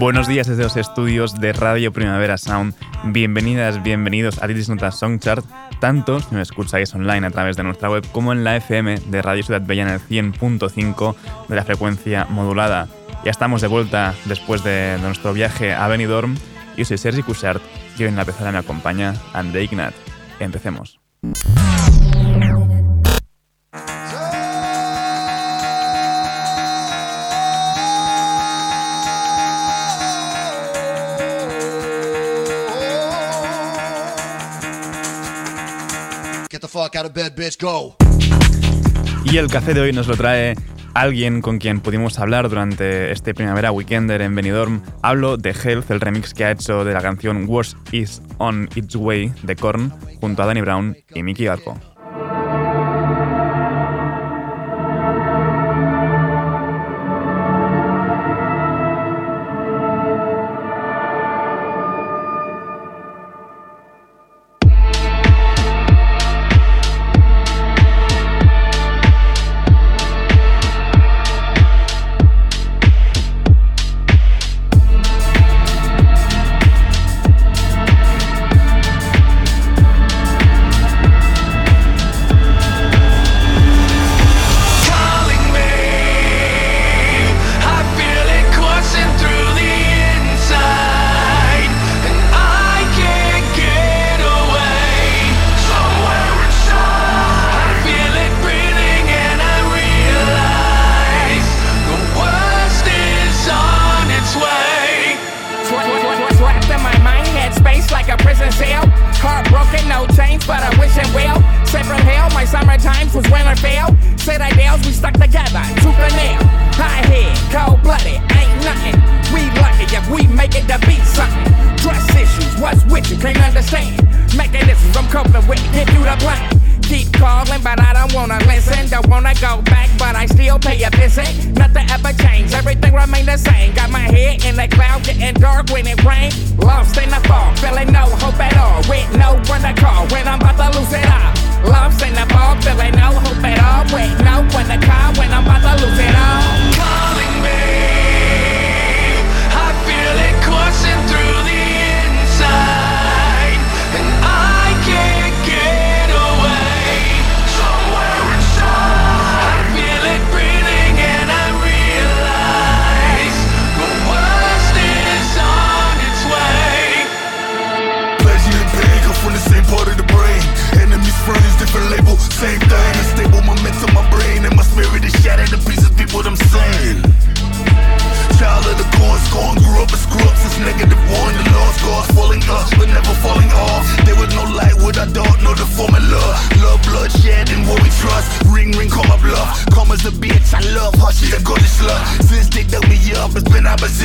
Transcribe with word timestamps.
Buenos 0.00 0.26
días 0.26 0.46
desde 0.46 0.62
los 0.62 0.78
estudios 0.78 1.38
de 1.42 1.52
Radio 1.52 1.92
Primavera 1.92 2.38
Sound. 2.38 2.72
Bienvenidas, 3.04 3.82
bienvenidos 3.82 4.42
a 4.42 4.48
This 4.48 4.70
Notas 4.70 4.98
Song 4.98 5.18
Chart, 5.18 5.44
tanto 5.78 6.20
si 6.20 6.34
nos 6.34 6.48
escucháis 6.48 6.94
online 6.94 7.26
a 7.26 7.30
través 7.30 7.58
de 7.58 7.64
nuestra 7.64 7.90
web 7.90 8.02
como 8.10 8.32
en 8.32 8.42
la 8.42 8.56
FM 8.56 8.94
de 8.94 9.20
Radio 9.20 9.42
Ciudad 9.42 9.60
Bella 9.60 9.82
en 9.82 9.90
el 9.90 10.00
100.5 10.00 11.14
de 11.48 11.54
la 11.54 11.64
frecuencia 11.64 12.24
modulada. 12.30 12.88
Ya 13.26 13.30
estamos 13.30 13.60
de 13.60 13.68
vuelta 13.68 14.14
después 14.24 14.64
de, 14.64 14.96
nuestro 15.02 15.34
viaje 15.34 15.74
a 15.74 15.86
Benidorm. 15.86 16.34
Yo 16.78 16.86
soy 16.86 16.96
Sergi 16.96 17.22
Cushart 17.22 17.60
y 17.98 18.04
hoy 18.04 18.08
en 18.08 18.16
la 18.16 18.24
pezada 18.24 18.52
me 18.52 18.58
acompaña 18.58 19.12
André 19.34 19.64
Ignat. 19.64 19.92
Empecemos. 20.38 20.98
Y 39.24 39.36
el 39.36 39.48
café 39.48 39.74
de 39.74 39.80
hoy 39.80 39.92
nos 39.92 40.06
lo 40.06 40.16
trae 40.16 40.54
alguien 40.94 41.40
con 41.40 41.58
quien 41.58 41.80
pudimos 41.80 42.18
hablar 42.18 42.48
durante 42.48 43.10
este 43.10 43.34
primavera 43.34 43.72
weekender 43.72 44.22
en 44.22 44.34
Benidorm. 44.34 44.82
Hablo 45.02 45.36
de 45.36 45.50
Health, 45.50 45.90
el 45.90 46.00
remix 46.00 46.32
que 46.32 46.44
ha 46.44 46.52
hecho 46.52 46.84
de 46.84 46.92
la 46.92 47.00
canción 47.00 47.46
Worst 47.48 47.76
Is 47.92 48.22
On 48.38 48.68
Its 48.74 48.94
Way 48.96 49.32
de 49.42 49.56
Korn 49.56 49.92
junto 50.20 50.42
a 50.42 50.46
Danny 50.46 50.60
Brown 50.60 50.96
y 51.14 51.22
Mickey 51.22 51.46
Garco. 51.46 51.78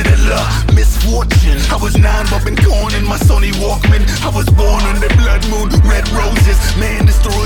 a 0.04 0.72
misfortune. 0.74 1.56
I 1.72 1.78
was 1.80 1.96
nine, 1.96 2.26
but 2.28 2.44
been 2.44 2.56
gone 2.56 2.92
in 2.94 3.04
my 3.04 3.16
Sony 3.16 3.52
Walkman. 3.56 4.04
I 4.20 4.28
was 4.28 4.44
born 4.52 4.82
under 4.84 5.08
blood 5.16 5.40
moon, 5.48 5.72
red 5.88 6.04
roses. 6.12 6.58
Man, 6.76 7.06
destroyed 7.06 7.45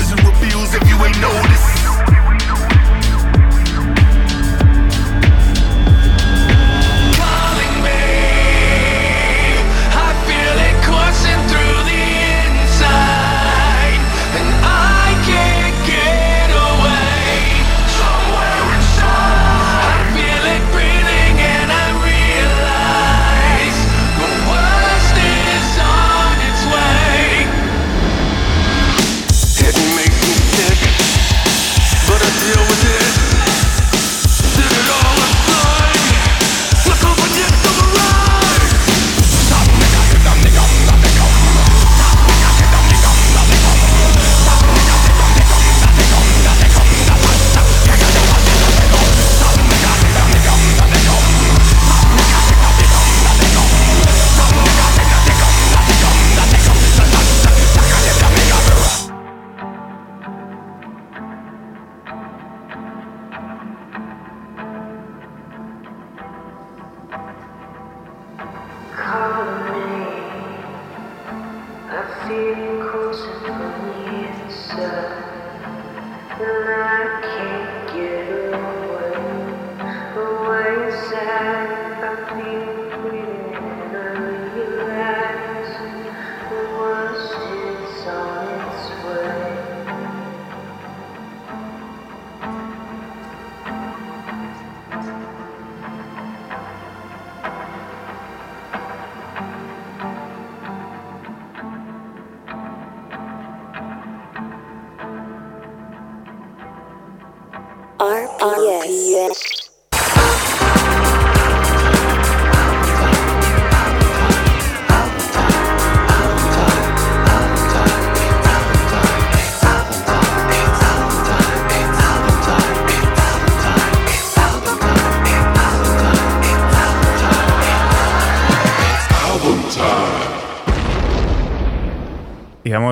yes. 109.11 109.50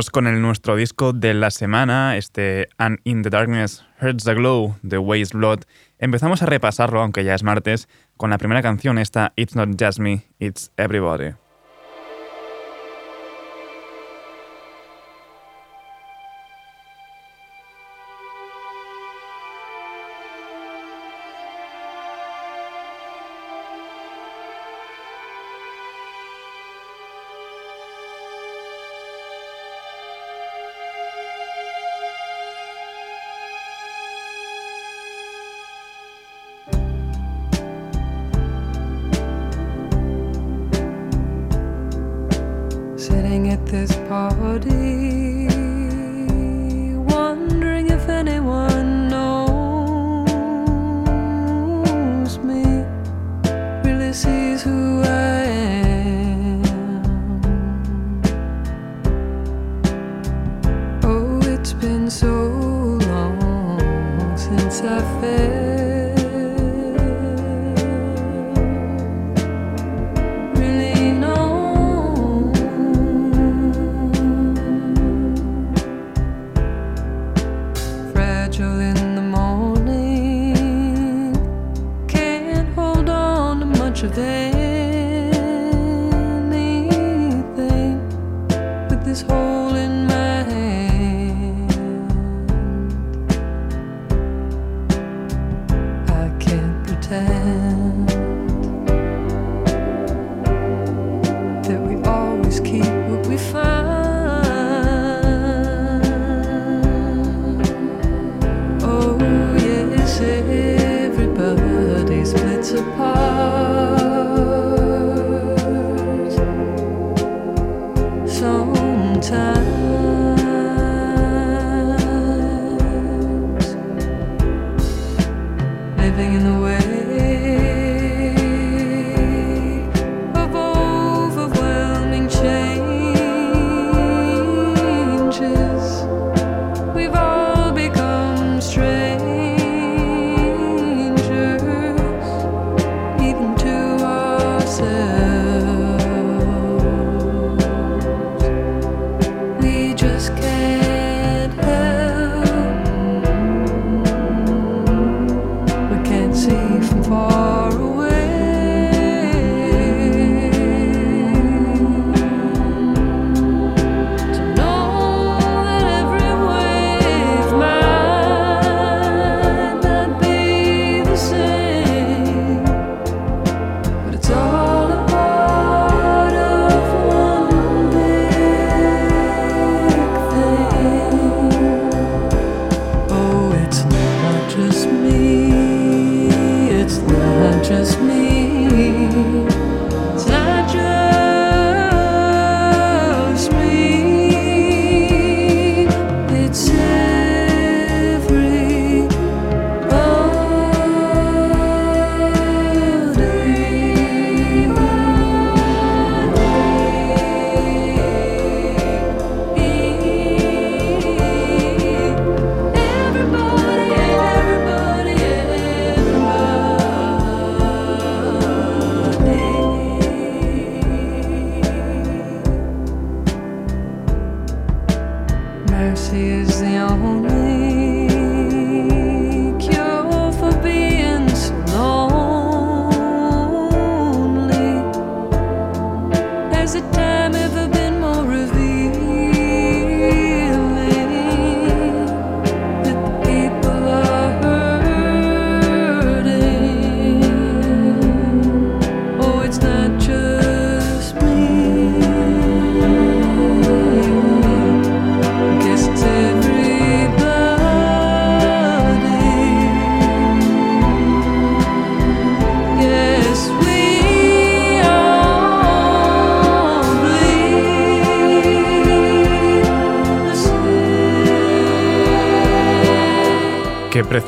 Con 0.08 0.28
el 0.28 0.42
nuestro 0.42 0.78
disco 0.78 1.12
de 1.12 1.34
la 1.34 1.52
semana, 1.52 2.16
este 2.16 2.70
And 2.78 3.00
in 3.04 3.22
the 3.22 3.30
Darkness 3.30 3.84
Hurts 4.02 4.24
the 4.24 4.34
Glow 4.34 4.78
de 4.82 4.98
Waste 4.98 5.38
Blood. 5.38 5.64
Empezamos 5.98 6.42
a 6.42 6.46
repasarlo, 6.46 7.02
aunque 7.02 7.26
ya 7.26 7.36
es 7.36 7.44
martes, 7.44 7.90
con 8.16 8.30
la 8.30 8.38
primera 8.38 8.62
canción, 8.62 8.98
esta 8.98 9.34
It's 9.36 9.58
Not 9.58 9.70
Just 9.78 10.00
Me, 10.00 10.24
It's 10.40 10.72
Everybody. 10.78 11.34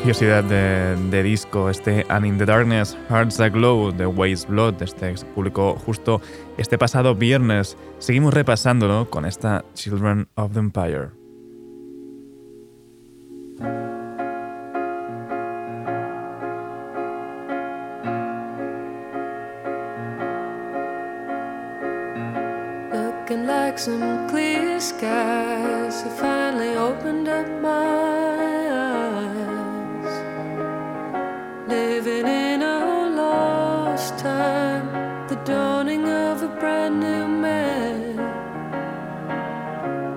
preciosidad 0.02 0.42
de, 0.42 0.96
de, 1.10 1.22
disco, 1.22 1.70
este 1.70 2.04
And 2.08 2.26
in 2.26 2.36
the 2.36 2.44
Darkness, 2.44 2.98
Hearts 3.08 3.38
Aglow 3.38 3.92
de 3.92 4.04
Waste 4.04 4.48
Blood, 4.48 4.82
este 4.82 5.14
publicó 5.32 5.76
justo 5.76 6.20
este 6.58 6.76
pasado 6.76 7.14
viernes. 7.14 7.76
Seguimos 8.00 8.34
repasándolo 8.34 9.08
con 9.08 9.24
esta 9.24 9.64
Children 9.74 10.26
of 10.34 10.54
the 10.54 10.58
Empire. 10.58 11.21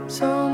So 0.08 0.45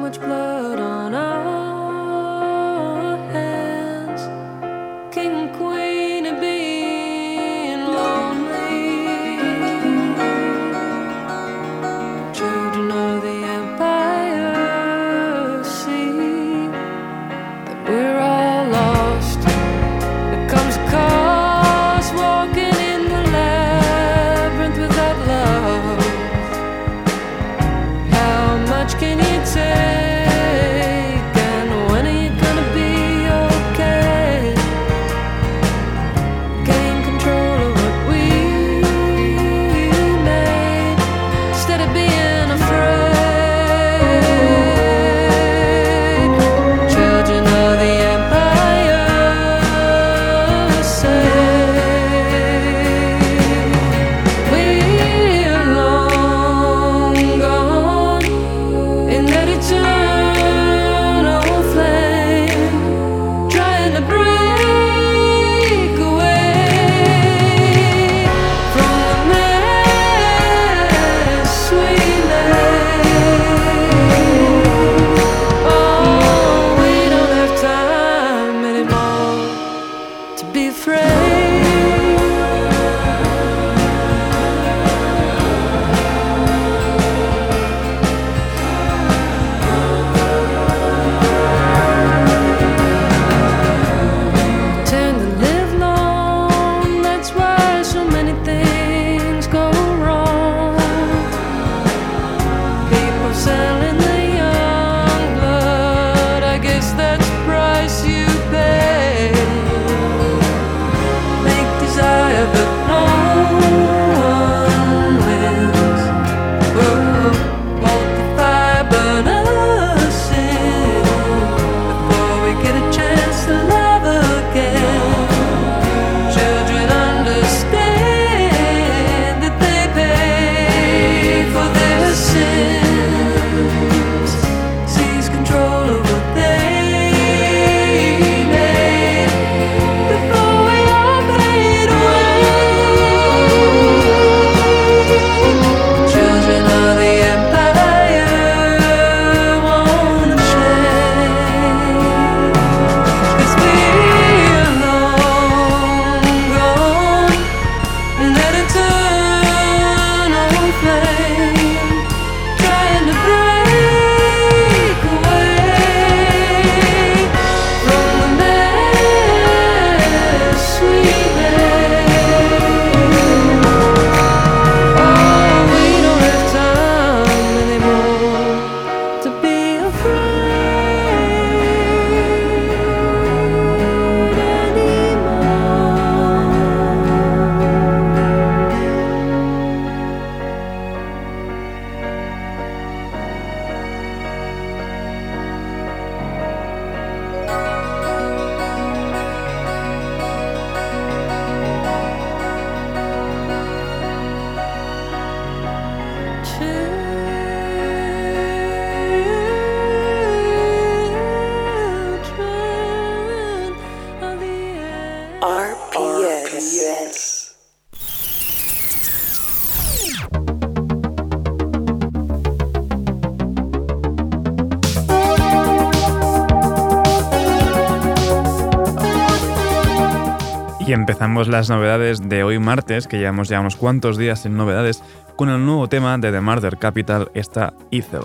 Empezamos 231.22 231.50
las 231.50 231.70
novedades 231.70 232.28
de 232.30 232.44
hoy 232.44 232.58
martes, 232.58 233.06
que 233.06 233.20
llevamos 233.20 233.48
ya 233.48 233.60
unos 233.60 233.76
cuantos 233.76 234.18
días 234.18 234.42
sin 234.42 234.58
novedades, 234.58 235.04
con 235.36 235.50
el 235.50 235.64
nuevo 235.64 235.88
tema 235.88 236.18
de 236.18 236.32
The 236.32 236.42
Murder 236.42 236.78
Capital, 236.78 237.30
esta 237.36 237.76
Ethel. 237.92 238.24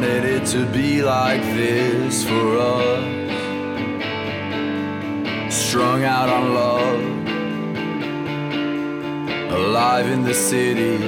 Wanted 0.00 0.24
it 0.24 0.46
to 0.46 0.64
be 0.66 1.02
like 1.02 1.42
this 1.56 2.22
for 2.22 2.56
us. 2.56 3.02
Strung 5.52 6.04
out 6.04 6.28
on 6.28 6.54
love, 6.54 7.00
alive 9.50 10.06
in 10.06 10.22
the 10.22 10.32
city. 10.32 10.98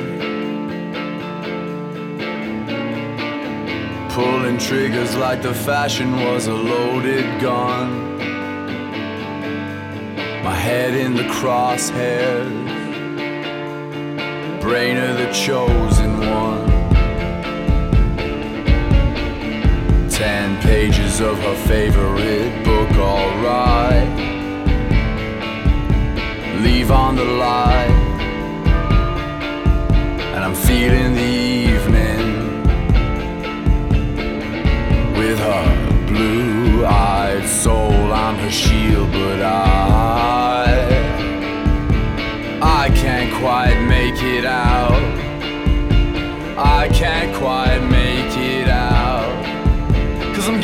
Pulling 4.12 4.58
triggers 4.58 5.14
like 5.14 5.40
the 5.42 5.54
fashion 5.54 6.10
was 6.24 6.48
a 6.48 6.52
loaded 6.52 7.40
gun. 7.40 8.18
My 10.42 10.56
head 10.66 10.94
in 10.94 11.14
the 11.14 11.28
crosshairs, 11.38 12.50
brain 14.60 14.96
of 14.96 15.16
the 15.16 15.30
chosen 15.32 16.18
one. 16.18 16.69
Ten 20.20 20.60
pages 20.60 21.20
of 21.20 21.38
her 21.38 21.56
favorite 21.66 22.62
book, 22.62 22.90
alright. 22.98 24.06
Leave 26.60 26.90
on 26.90 27.16
the 27.16 27.24
light, 27.24 27.88
and 30.34 30.44
I'm 30.44 30.54
feeling 30.54 31.14
the 31.14 31.32
evening 31.72 32.26
with 35.14 35.38
her 35.38 36.06
blue 36.06 36.84
eyed 36.84 37.48
soul. 37.48 38.12
I'm 38.12 38.36
her 38.44 38.50
shield, 38.50 39.10
but 39.12 39.40
I. 39.40 40.66
I 42.60 42.90
can't 42.90 43.32
quite 43.40 43.80
make 43.88 44.22
it 44.22 44.44
out. 44.44 45.00
I 46.58 46.90
can't 46.92 47.34
quite 47.34 47.89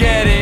get 0.06 0.26
it. 0.28 0.35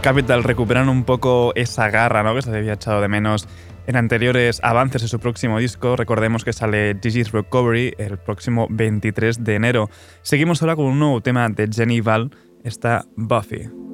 Capital 0.00 0.44
recuperan 0.44 0.88
un 0.88 1.04
poco 1.04 1.52
esa 1.54 1.88
garra 1.90 2.22
¿no? 2.22 2.34
que 2.34 2.42
se 2.42 2.56
había 2.56 2.74
echado 2.74 3.00
de 3.00 3.08
menos 3.08 3.48
en 3.86 3.96
anteriores 3.96 4.60
avances 4.62 5.02
de 5.02 5.08
su 5.08 5.18
próximo 5.18 5.58
disco. 5.58 5.96
Recordemos 5.96 6.44
que 6.44 6.52
sale 6.52 6.96
Gigi's 7.02 7.32
Recovery 7.32 7.94
el 7.98 8.18
próximo 8.18 8.66
23 8.70 9.44
de 9.44 9.54
enero. 9.54 9.90
Seguimos 10.22 10.62
ahora 10.62 10.76
con 10.76 10.86
un 10.86 10.98
nuevo 10.98 11.20
tema 11.20 11.48
de 11.48 11.68
Jenny 11.72 12.00
Val, 12.00 12.30
está 12.64 13.04
Buffy. 13.16 13.93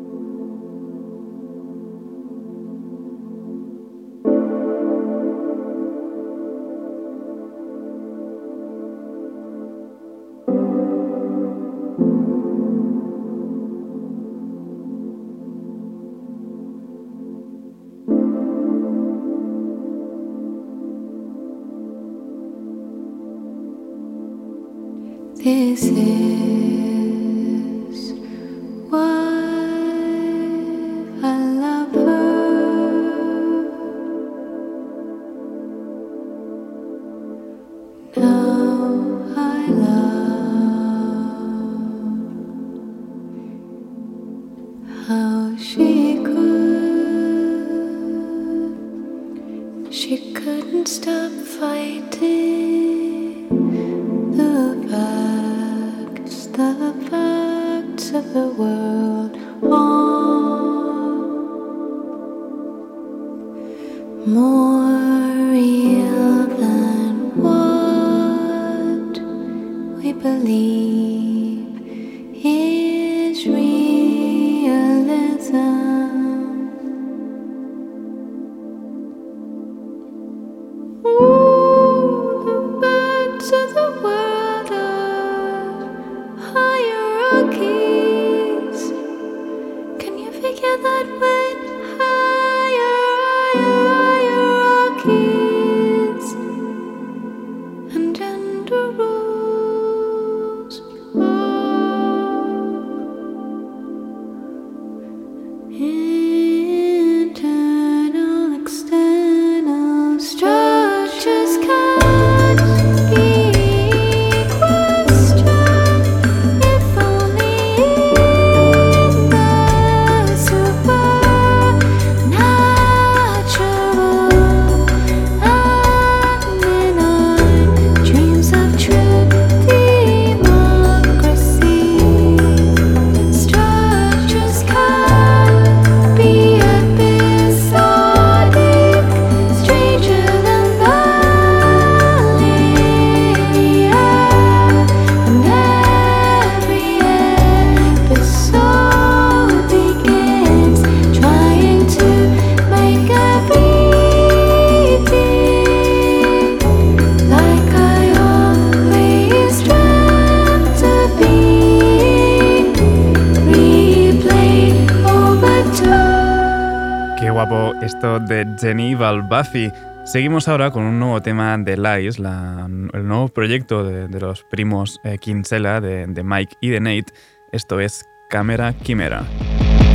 Jenny 168.60 168.94
Buffy. 168.94 169.72
Seguimos 170.04 170.48
ahora 170.48 170.70
con 170.70 170.84
un 170.84 170.98
nuevo 170.98 171.20
tema 171.20 171.56
de 171.58 171.76
Lies, 171.76 172.18
el 172.18 173.06
nuevo 173.08 173.28
proyecto 173.28 173.84
de, 173.84 174.20
los 174.20 174.44
primos 174.44 175.00
eh, 175.04 175.18
Kinsella, 175.18 175.80
de, 175.80 176.06
de 176.06 176.22
Mike 176.22 176.56
y 176.60 176.70
de 176.70 176.80
Nate. 176.80 177.12
Esto 177.52 177.80
es 177.80 178.04
Cámara 178.28 178.72
Quimera. 178.72 179.24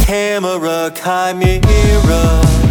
Camera 0.08 0.94
chimera 0.94 2.65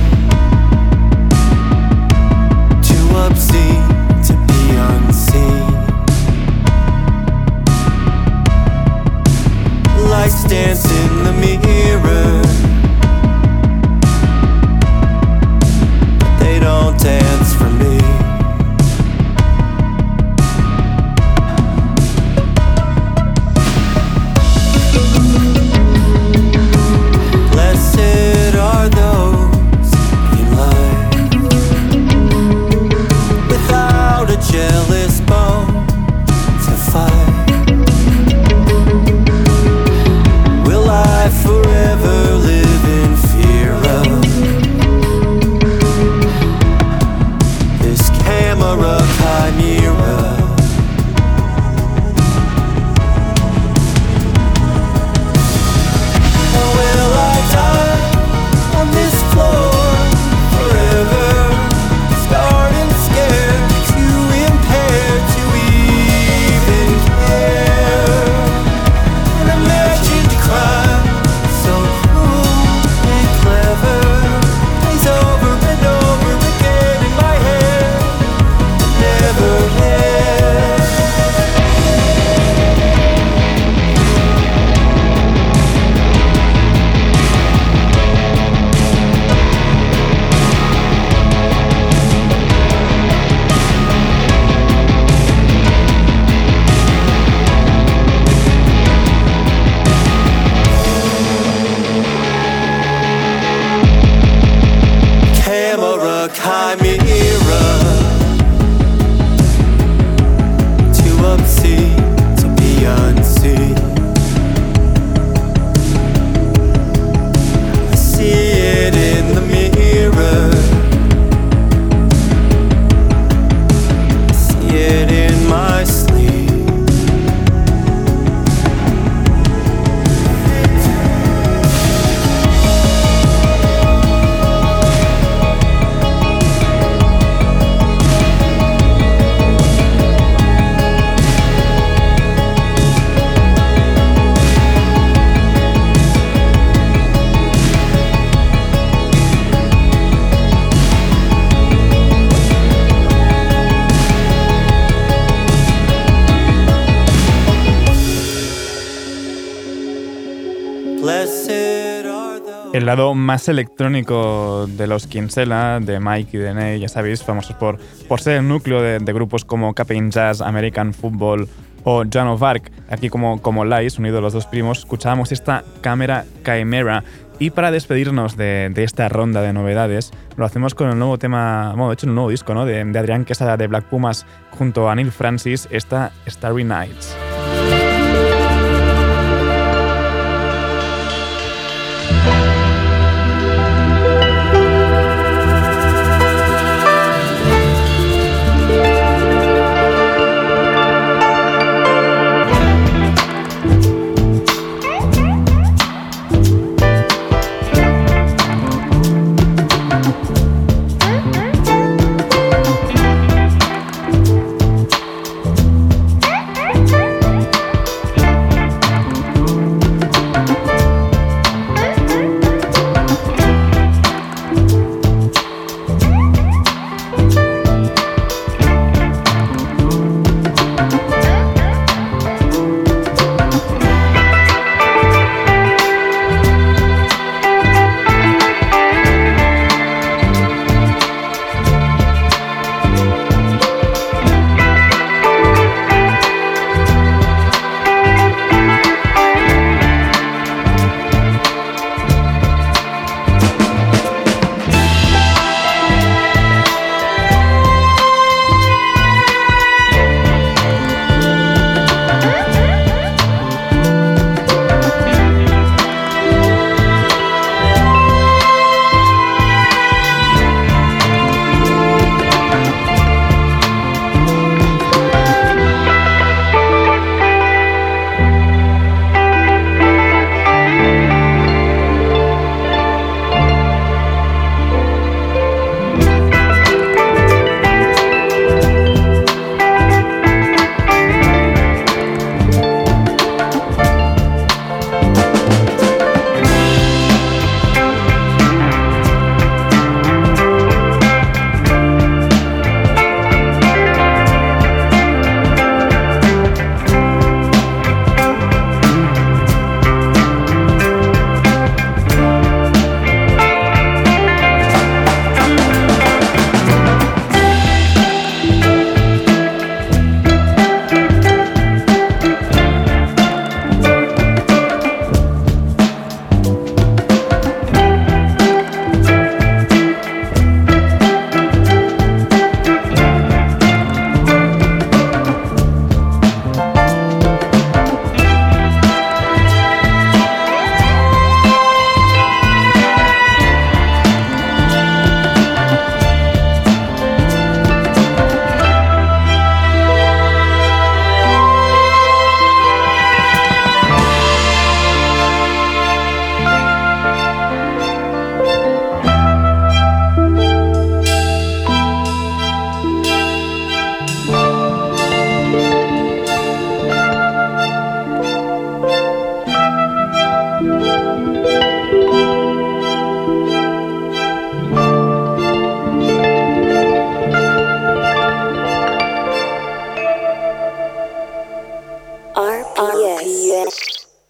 más 163.14 163.48
electrónico 163.48 164.66
de 164.68 164.86
los 164.86 165.06
Kinsella, 165.06 165.80
de 165.80 165.98
Mike 166.00 166.36
y 166.36 166.40
de 166.40 166.54
Nate, 166.54 166.80
ya 166.80 166.88
sabéis, 166.88 167.22
famosos 167.22 167.56
por, 167.56 167.78
por 168.08 168.20
ser 168.20 168.36
el 168.36 168.48
núcleo 168.48 168.80
de, 168.80 168.98
de 168.98 169.12
grupos 169.12 169.44
como 169.44 169.74
Captain 169.74 170.10
Jazz, 170.10 170.40
American 170.40 170.94
Football 170.94 171.48
o 171.82 172.04
Joan 172.10 172.28
of 172.28 172.42
Arc. 172.42 172.70
Aquí 172.88 173.08
como, 173.08 173.42
como 173.42 173.64
Lies, 173.64 173.98
unidos 173.98 174.22
los 174.22 174.32
dos 174.32 174.46
primos, 174.46 174.78
escuchábamos 174.78 175.32
esta 175.32 175.64
cámara 175.80 176.24
Chimera. 176.44 177.02
Y 177.40 177.50
para 177.50 177.72
despedirnos 177.72 178.36
de, 178.36 178.70
de 178.72 178.84
esta 178.84 179.08
ronda 179.08 179.42
de 179.42 179.52
novedades, 179.52 180.12
lo 180.36 180.44
hacemos 180.46 180.74
con 180.74 180.88
el 180.88 180.98
nuevo 180.98 181.18
tema, 181.18 181.70
bueno, 181.70 181.88
de 181.88 181.94
hecho, 181.94 182.06
el 182.06 182.14
nuevo 182.14 182.30
disco, 182.30 182.54
¿no? 182.54 182.64
De, 182.64 182.84
de 182.84 182.98
Adrián 182.98 183.24
Quesada 183.24 183.56
de 183.56 183.66
Black 183.66 183.86
Pumas 183.86 184.24
junto 184.52 184.88
a 184.88 184.94
Neil 184.94 185.10
Francis, 185.10 185.66
esta 185.72 186.12
Starry 186.28 186.62
Nights. 186.62 187.16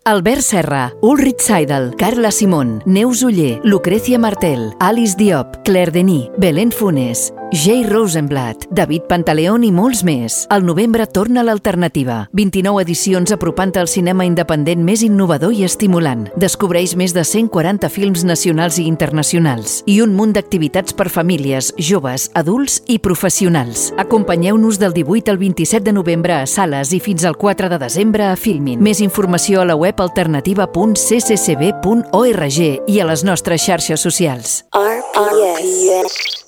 Albert 0.07 0.43
Serra, 0.43 0.93
Ulrich 1.01 1.41
Seidel, 1.41 1.95
Carla 1.97 2.31
Simón, 2.31 2.83
Neus 2.85 3.23
Uller, 3.23 3.59
Lucrecia 3.65 4.19
Martel, 4.19 4.75
Alice 4.79 5.17
Diop, 5.17 5.57
Claire 5.65 5.91
Denis, 5.93 6.29
Belén 6.37 6.73
Funes, 6.73 7.33
Jay 7.55 7.85
Rosenblatt, 7.85 8.67
David 8.71 9.03
Pantaleón 9.07 9.63
i 9.63 9.71
molts 9.71 10.03
més. 10.03 10.47
Al 10.51 10.65
novembre 10.67 11.07
torna 11.07 11.45
l'alternativa. 11.47 12.27
29 12.35 12.83
edicions 12.83 13.31
apropant 13.31 13.71
al 13.79 13.87
cinema 13.87 14.27
independent 14.27 14.83
més 14.83 15.07
innovador 15.07 15.55
i 15.55 15.63
estimulant. 15.63 16.27
Descobreix 16.35 16.99
més 16.99 17.15
de 17.15 17.23
140 17.23 17.87
films 17.95 18.27
nacionals 18.27 18.83
i 18.83 18.91
internacionals 18.91 19.87
i 19.87 20.03
un 20.03 20.19
munt 20.19 20.35
d'activitats 20.35 20.91
per 20.99 21.07
famílies, 21.15 21.71
joves, 21.79 22.27
adults 22.35 22.83
i 22.91 22.99
professionals. 22.99 23.95
Acompanyeu-nos 24.03 24.83
del 24.83 24.91
18 24.99 25.31
al 25.31 25.39
27 25.39 25.87
de 25.87 25.95
novembre 25.95 26.35
a 26.41 26.51
sales 26.51 26.91
i 26.91 26.99
fins 26.99 27.23
al 27.23 27.39
4 27.39 27.71
de 27.71 27.79
desembre 27.79 28.27
a 28.33 28.35
Filmin. 28.35 28.83
Més 28.83 28.99
informació 28.99 29.63
a 29.63 29.71
la 29.71 29.79
web 29.79 29.95
alternativa.cccb.org 30.03 32.59
i 32.91 32.99
a 32.99 33.07
les 33.07 33.23
nostres 33.23 33.63
xarxes 33.63 34.03
socials. 34.03 34.67
RPS. 34.75 36.43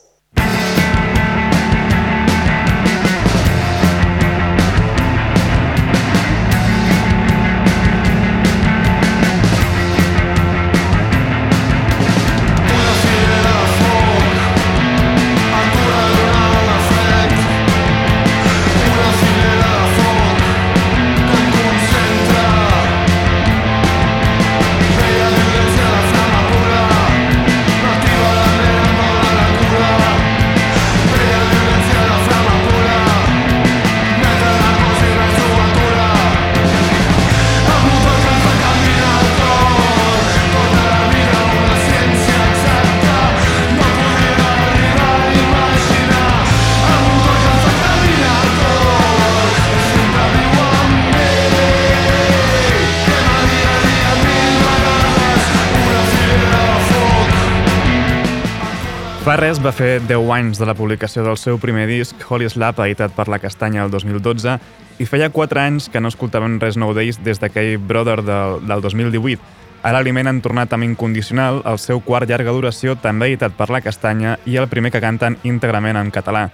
Fa 59.36 59.42
res 59.42 59.58
va 59.60 59.68
fer 59.68 59.98
10 60.00 60.30
anys 60.32 60.56
de 60.56 60.64
la 60.64 60.72
publicació 60.72 61.20
del 61.20 61.36
seu 61.36 61.58
primer 61.60 61.82
disc, 61.90 62.22
Holy 62.32 62.46
Slap, 62.48 62.78
editat 62.80 63.12
per 63.12 63.26
La 63.28 63.36
Castanya 63.36 63.82
el 63.84 63.92
2012, 63.92 64.54
i 64.96 65.04
feia 65.04 65.28
4 65.28 65.60
anys 65.60 65.90
que 65.92 66.00
no 66.00 66.08
escoltaven 66.08 66.54
res 66.62 66.78
nou 66.80 66.94
d'ells 66.96 67.18
des 67.20 67.42
d'aquell 67.42 67.76
Brother 67.76 68.22
del, 68.24 68.64
del 68.64 68.86
2018. 68.86 69.36
Ara 69.82 69.98
l'Aliment 69.98 70.32
han 70.32 70.40
tornat 70.40 70.72
amb 70.72 70.88
Incondicional, 70.88 71.60
el 71.68 71.76
seu 71.76 72.00
quart 72.00 72.32
llarga 72.32 72.56
duració, 72.56 72.96
també 72.96 73.28
editat 73.28 73.52
per 73.60 73.68
La 73.68 73.84
Castanya, 73.84 74.38
i 74.48 74.56
el 74.56 74.72
primer 74.72 74.94
que 74.94 75.04
canten 75.04 75.36
íntegrament 75.44 76.00
en 76.00 76.16
català. 76.16 76.46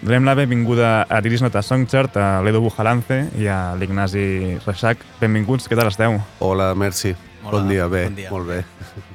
Donem 0.00 0.24
la 0.24 0.38
benvinguda 0.40 1.02
a 1.12 1.20
Diris 1.20 1.44
Nota 1.44 1.60
Songchart, 1.60 2.16
a 2.16 2.38
l'Edu 2.40 2.64
Bujalance 2.64 3.26
i 3.36 3.52
a 3.52 3.66
l'Ignasi 3.76 4.62
Reixac. 4.64 5.04
Benvinguts, 5.20 5.68
què 5.68 5.76
tal 5.76 5.92
esteu? 5.92 6.16
Hola, 6.40 6.72
merci. 6.72 7.12
Hola, 7.42 7.50
bon 7.50 7.68
dia, 7.68 7.86
bé, 7.88 8.04
bon 8.04 8.16
dia. 8.16 8.30
molt 8.30 8.48
bé. 8.48 8.64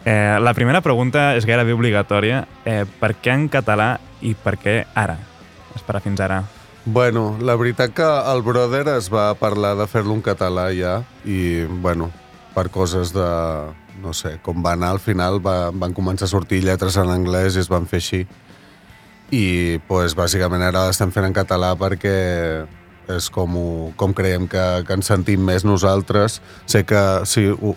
Eh, 0.06 0.38
la 0.42 0.54
primera 0.54 0.82
pregunta 0.82 1.36
és 1.38 1.46
gairebé 1.46 1.74
obligatòria. 1.74 2.46
Eh, 2.66 2.84
per 3.00 3.16
què 3.22 3.34
en 3.34 3.48
català 3.50 4.00
i 4.22 4.34
per 4.34 4.58
què 4.62 4.84
ara? 4.96 5.18
Esperar 5.76 6.02
fins 6.02 6.22
ara. 6.22 6.44
Bueno, 6.86 7.38
la 7.42 7.56
veritat 7.58 7.94
que 7.98 8.06
el 8.06 8.44
Brother 8.46 8.88
es 8.96 9.10
va 9.10 9.34
parlar 9.34 9.76
de 9.78 9.88
fer-lo 9.90 10.14
en 10.14 10.22
català 10.22 10.68
ja 10.78 11.00
i, 11.26 11.66
bueno, 11.66 12.12
per 12.54 12.70
coses 12.70 13.14
de... 13.14 13.26
no 14.02 14.12
sé, 14.14 14.36
com 14.44 14.62
va 14.62 14.74
anar 14.76 14.92
al 14.94 15.00
final 15.00 15.40
va, 15.42 15.72
van 15.72 15.94
començar 15.96 16.28
a 16.28 16.30
sortir 16.30 16.60
lletres 16.62 16.98
en 17.02 17.10
anglès 17.10 17.56
i 17.56 17.62
es 17.64 17.70
van 17.72 17.88
fer 17.90 18.02
així. 18.04 18.26
I, 19.34 19.80
pues, 19.88 20.14
bàsicament 20.14 20.62
ara 20.62 20.86
l'estem 20.86 21.10
fent 21.10 21.26
en 21.26 21.34
català 21.34 21.72
perquè 21.80 22.16
és 23.10 23.30
com, 23.34 23.58
ho, 23.58 23.92
com 23.98 24.14
creiem 24.14 24.46
que, 24.50 24.64
que 24.86 24.94
ens 24.98 25.10
sentim 25.10 25.42
més 25.46 25.66
nosaltres. 25.66 26.40
Sé 26.70 26.84
que 26.86 27.02
sí, 27.30 27.48
ho, 27.50 27.74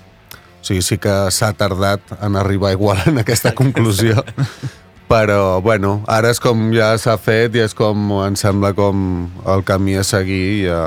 o 0.60 0.64
sigui, 0.68 0.82
sí 0.82 0.98
que 0.98 1.12
s'ha 1.30 1.52
tardat 1.56 2.00
en 2.20 2.36
arribar 2.36 2.72
igual 2.74 2.98
en 3.06 3.18
aquesta 3.22 3.54
conclusió, 3.54 4.24
però, 5.08 5.60
bueno, 5.64 6.02
ara 6.06 6.30
és 6.34 6.40
com 6.42 6.68
ja 6.74 6.90
s'ha 7.00 7.16
fet 7.18 7.54
i 7.56 7.62
és 7.64 7.74
com, 7.74 8.10
em 8.26 8.36
sembla 8.36 8.74
com 8.76 9.28
el 9.48 9.62
camí 9.64 9.94
a 9.96 10.04
seguir 10.04 10.42
i, 10.58 10.66
a, 10.68 10.82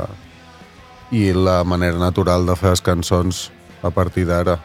i 1.12 1.32
la 1.34 1.64
manera 1.64 1.98
natural 2.00 2.46
de 2.46 2.56
fer 2.60 2.76
les 2.76 2.84
cançons 2.86 3.48
a 3.82 3.90
partir 3.90 4.28
d'ara. 4.30 4.60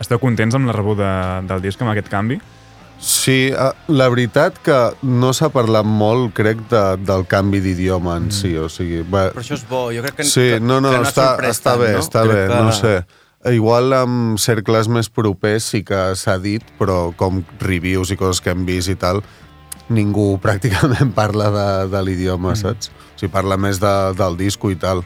Esteu 0.00 0.18
contents 0.18 0.54
amb 0.56 0.66
la 0.70 0.72
rebuda 0.74 1.10
del 1.46 1.60
disc, 1.62 1.82
amb 1.84 1.92
aquest 1.92 2.08
canvi? 2.10 2.40
Sí, 3.02 3.50
eh, 3.50 3.70
la 3.90 4.06
veritat 4.08 4.60
que 4.62 4.76
no 5.02 5.32
s'ha 5.34 5.48
parlat 5.52 5.84
molt, 5.84 6.30
crec, 6.38 6.60
de, 6.70 6.82
del 7.02 7.24
canvi 7.26 7.58
d'idioma 7.60 8.16
en 8.20 8.28
si, 8.34 8.54
o 8.56 8.68
sigui... 8.70 9.00
Va, 9.02 9.26
Però 9.34 9.42
això 9.42 9.56
és 9.58 9.64
bo, 9.68 9.88
jo 9.94 10.04
crec 10.06 10.20
que... 10.20 10.26
Sí, 10.30 10.44
que, 10.54 10.60
no, 10.62 10.78
no, 10.80 10.92
que 10.94 11.00
ha 11.02 11.08
està, 11.10 11.24
sorprès 11.32 11.58
està 11.58 11.74
bé, 11.80 11.90
no? 11.96 12.02
està 12.06 12.22
Crec 12.24 12.36
bé, 12.38 12.44
que- 12.52 12.60
no 12.62 12.72
sé. 12.78 12.94
Igual 13.50 13.90
amb 13.96 14.38
cercles 14.38 14.86
més 14.86 15.08
propers 15.10 15.64
sí 15.72 15.80
que 15.82 16.12
s'ha 16.14 16.36
dit, 16.38 16.62
però 16.78 17.08
com 17.18 17.40
reviews 17.58 18.12
i 18.14 18.16
coses 18.20 18.38
que 18.40 18.52
hem 18.54 18.62
vist 18.68 18.92
i 18.92 18.94
tal, 18.94 19.22
ningú 19.90 20.36
pràcticament 20.44 21.10
parla 21.16 21.50
de, 21.50 21.66
de 21.90 22.04
l'idioma, 22.06 22.52
mm. 22.52 22.60
saps? 22.62 22.92
O 22.92 23.18
sigui, 23.18 23.32
parla 23.34 23.58
més 23.58 23.82
de, 23.82 23.90
del 24.18 24.38
disco 24.38 24.70
i 24.70 24.78
tal. 24.78 25.02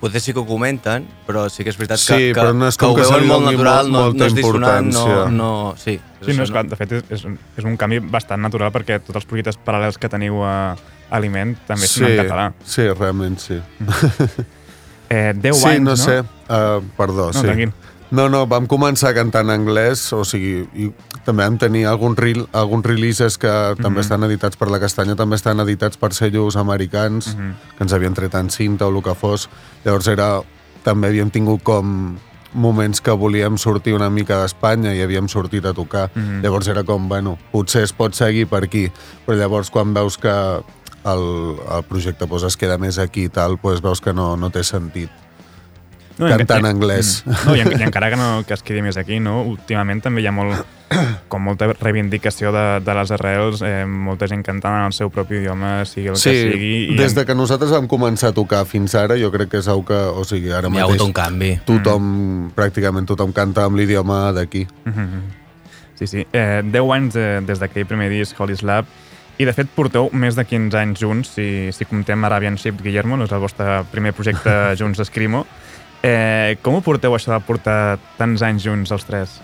Potser 0.00 0.20
sí 0.20 0.32
que 0.36 0.40
ho 0.42 0.46
comenten, 0.48 1.06
però 1.24 1.46
sí 1.48 1.64
que 1.64 1.72
és 1.72 1.78
veritat 1.80 2.00
Sí, 2.00 2.12
que, 2.12 2.32
que, 2.32 2.40
però 2.40 2.52
no 2.56 2.66
és 2.68 2.76
que 2.76 2.84
com 2.84 2.92
ho 2.92 2.96
que 2.98 3.04
se 3.08 3.12
veuen 3.14 3.28
molt 3.28 3.46
natural, 3.48 3.92
molt- 3.92 4.16
no, 4.16 4.24
no 4.24 4.26
és 4.26 4.34
dissonant, 4.36 4.90
no, 4.92 5.28
no... 5.32 5.52
Sí, 5.80 5.98
Sí, 6.24 6.32
no, 6.32 6.44
és 6.46 6.50
clar, 6.52 6.64
de 6.64 6.76
fet, 6.80 6.92
és, 6.96 7.04
és, 7.12 7.22
un- 7.28 7.38
és 7.60 7.64
un 7.68 7.74
canvi 7.76 7.98
bastant 8.00 8.40
natural 8.40 8.70
perquè 8.72 8.96
tots 9.04 9.18
els 9.20 9.26
projectes 9.28 9.58
paral·lels 9.60 9.98
que 10.00 10.08
teniu 10.08 10.40
a 10.44 10.54
Aliment 11.12 11.52
també 11.68 11.84
són 11.88 12.06
en 12.08 12.16
català. 12.22 12.46
Sí, 12.64 12.86
realment 12.96 13.36
sí. 13.42 13.58
Eh, 15.10 15.32
10 15.36 15.56
sí, 15.56 15.66
anys, 15.68 15.80
no, 15.82 15.90
no? 15.90 15.96
sé. 15.96 16.20
Uh, 16.48 16.82
perdó, 16.96 17.26
No, 17.26 17.32
sí. 17.32 17.40
tranquil. 17.42 17.72
No, 18.10 18.28
no, 18.28 18.46
vam 18.46 18.66
començar 18.68 19.10
a 19.10 19.14
cantar 19.14 19.40
en 19.42 19.50
anglès, 19.50 20.12
o 20.12 20.24
sigui, 20.24 20.68
i 20.76 20.90
també 21.24 21.42
vam 21.42 21.56
tenir 21.58 21.86
algun 21.86 22.14
reel, 22.16 22.46
alguns 22.52 22.84
releases 22.86 23.38
que 23.38 23.48
Mhm. 23.48 23.82
també 23.82 24.00
estan 24.02 24.22
editats 24.22 24.56
per 24.56 24.68
la 24.70 24.78
Castanya, 24.78 25.16
també 25.16 25.34
estan 25.36 25.58
editats 25.60 25.96
per 25.96 26.12
sellos 26.14 26.54
americans, 26.56 27.34
Mhm. 27.34 27.54
que 27.76 27.82
ens 27.84 27.92
havien 27.92 28.14
tret 28.14 28.34
en 28.34 28.50
cinta 28.50 28.86
o 28.86 28.96
el 28.96 29.02
que 29.02 29.14
fos. 29.14 29.48
Llavors 29.84 30.06
era... 30.08 30.40
També 30.84 31.08
havíem 31.08 31.30
tingut 31.30 31.62
com 31.62 32.18
moments 32.52 33.00
que 33.00 33.10
volíem 33.10 33.56
sortir 33.56 33.94
una 33.94 34.10
mica 34.10 34.42
d'Espanya 34.42 34.94
i 34.94 35.00
havíem 35.00 35.26
sortit 35.28 35.64
a 35.64 35.72
tocar. 35.72 36.10
Mhm. 36.14 36.42
Llavors 36.42 36.68
era 36.68 36.84
com, 36.84 37.08
bueno, 37.08 37.38
potser 37.50 37.82
es 37.82 37.92
pot 37.94 38.12
seguir 38.14 38.46
per 38.46 38.62
aquí, 38.64 38.92
però 39.26 39.34
llavors 39.36 39.70
quan 39.70 39.94
veus 39.94 40.18
que 40.18 40.60
el, 41.04 41.56
el 41.76 41.84
projecte 41.88 42.26
pues, 42.26 42.42
es 42.48 42.56
queda 42.56 42.78
més 42.78 42.98
aquí 42.98 43.26
i 43.28 43.32
tal, 43.32 43.58
pues, 43.58 43.82
veus 43.84 44.00
que 44.00 44.12
no, 44.16 44.36
no 44.36 44.50
té 44.50 44.64
sentit. 44.64 45.10
No, 46.16 46.28
cantar 46.30 46.60
en 46.62 46.66
anglès. 46.70 47.24
Mm. 47.26 47.38
No, 47.48 47.56
i, 47.56 47.60
en, 47.64 47.72
i 47.80 47.82
encara 47.82 48.08
que, 48.12 48.16
no, 48.16 48.44
que 48.46 48.54
es 48.54 48.62
quedi 48.62 48.82
més 48.86 48.96
aquí, 49.00 49.16
no? 49.18 49.40
últimament 49.50 49.98
també 50.04 50.22
hi 50.22 50.28
ha 50.30 50.32
molt, 50.34 50.60
com 51.32 51.42
molta 51.42 51.72
reivindicació 51.80 52.52
de, 52.54 52.62
de 52.86 52.94
les 52.94 53.10
arrels, 53.16 53.64
eh, 53.66 53.82
molta 53.84 54.28
gent 54.30 54.44
cantant 54.46 54.76
en 54.78 54.86
el 54.92 54.94
seu 54.94 55.10
propi 55.10 55.40
idioma, 55.40 55.80
sigui 55.90 56.12
el 56.12 56.16
Sí, 56.20 56.30
que 56.30 56.52
sigui. 56.52 56.96
des 57.00 57.16
de 57.18 57.24
que 57.26 57.34
nosaltres 57.34 57.72
vam 57.74 57.88
començar 57.90 58.30
a 58.30 58.36
tocar 58.36 58.62
fins 58.70 58.94
ara, 58.94 59.18
jo 59.18 59.32
crec 59.34 59.50
que 59.56 59.58
és 59.64 59.66
algo 59.68 59.88
que, 59.90 59.98
o 60.14 60.22
sigui, 60.28 60.52
ara 60.54 60.68
Hi 60.68 60.70
ha 60.70 60.74
mateix... 60.76 60.86
hagut 60.86 61.06
un 61.08 61.16
canvi. 61.18 61.50
Tothom, 61.66 62.06
pràcticament 62.54 63.10
tothom 63.10 63.34
canta 63.34 63.66
amb 63.66 63.80
l'idioma 63.80 64.28
d'aquí. 64.36 64.68
Mhm. 64.86 65.24
Sí, 65.98 66.06
sí. 66.10 66.24
Eh, 66.32 66.62
10 66.62 66.90
anys 66.94 67.16
eh, 67.18 67.40
des 67.46 67.58
d'aquell 67.62 67.86
primer 67.90 68.06
disc, 68.10 68.38
Holy 68.38 68.54
Slap, 68.58 68.86
i 69.38 69.46
de 69.48 69.54
fet 69.56 69.70
porteu 69.74 70.08
més 70.14 70.36
de 70.38 70.44
15 70.46 70.78
anys 70.78 71.00
junts, 71.02 71.32
si, 71.36 71.46
si 71.74 71.86
comptem 71.88 72.22
Arabian 72.26 72.58
Ship 72.60 72.76
Guillermo, 72.82 73.18
no 73.18 73.26
és 73.26 73.34
el 73.34 73.42
vostre 73.42 73.82
primer 73.90 74.14
projecte 74.14 74.52
junts 74.80 75.00
d'Escrimo. 75.00 75.44
Eh, 76.04 76.56
com 76.62 76.76
ho 76.78 76.84
porteu 76.84 77.16
això 77.16 77.32
de 77.32 77.40
portar 77.46 77.96
tants 78.18 78.44
anys 78.44 78.64
junts 78.66 78.92
els 78.94 79.06
tres? 79.08 79.38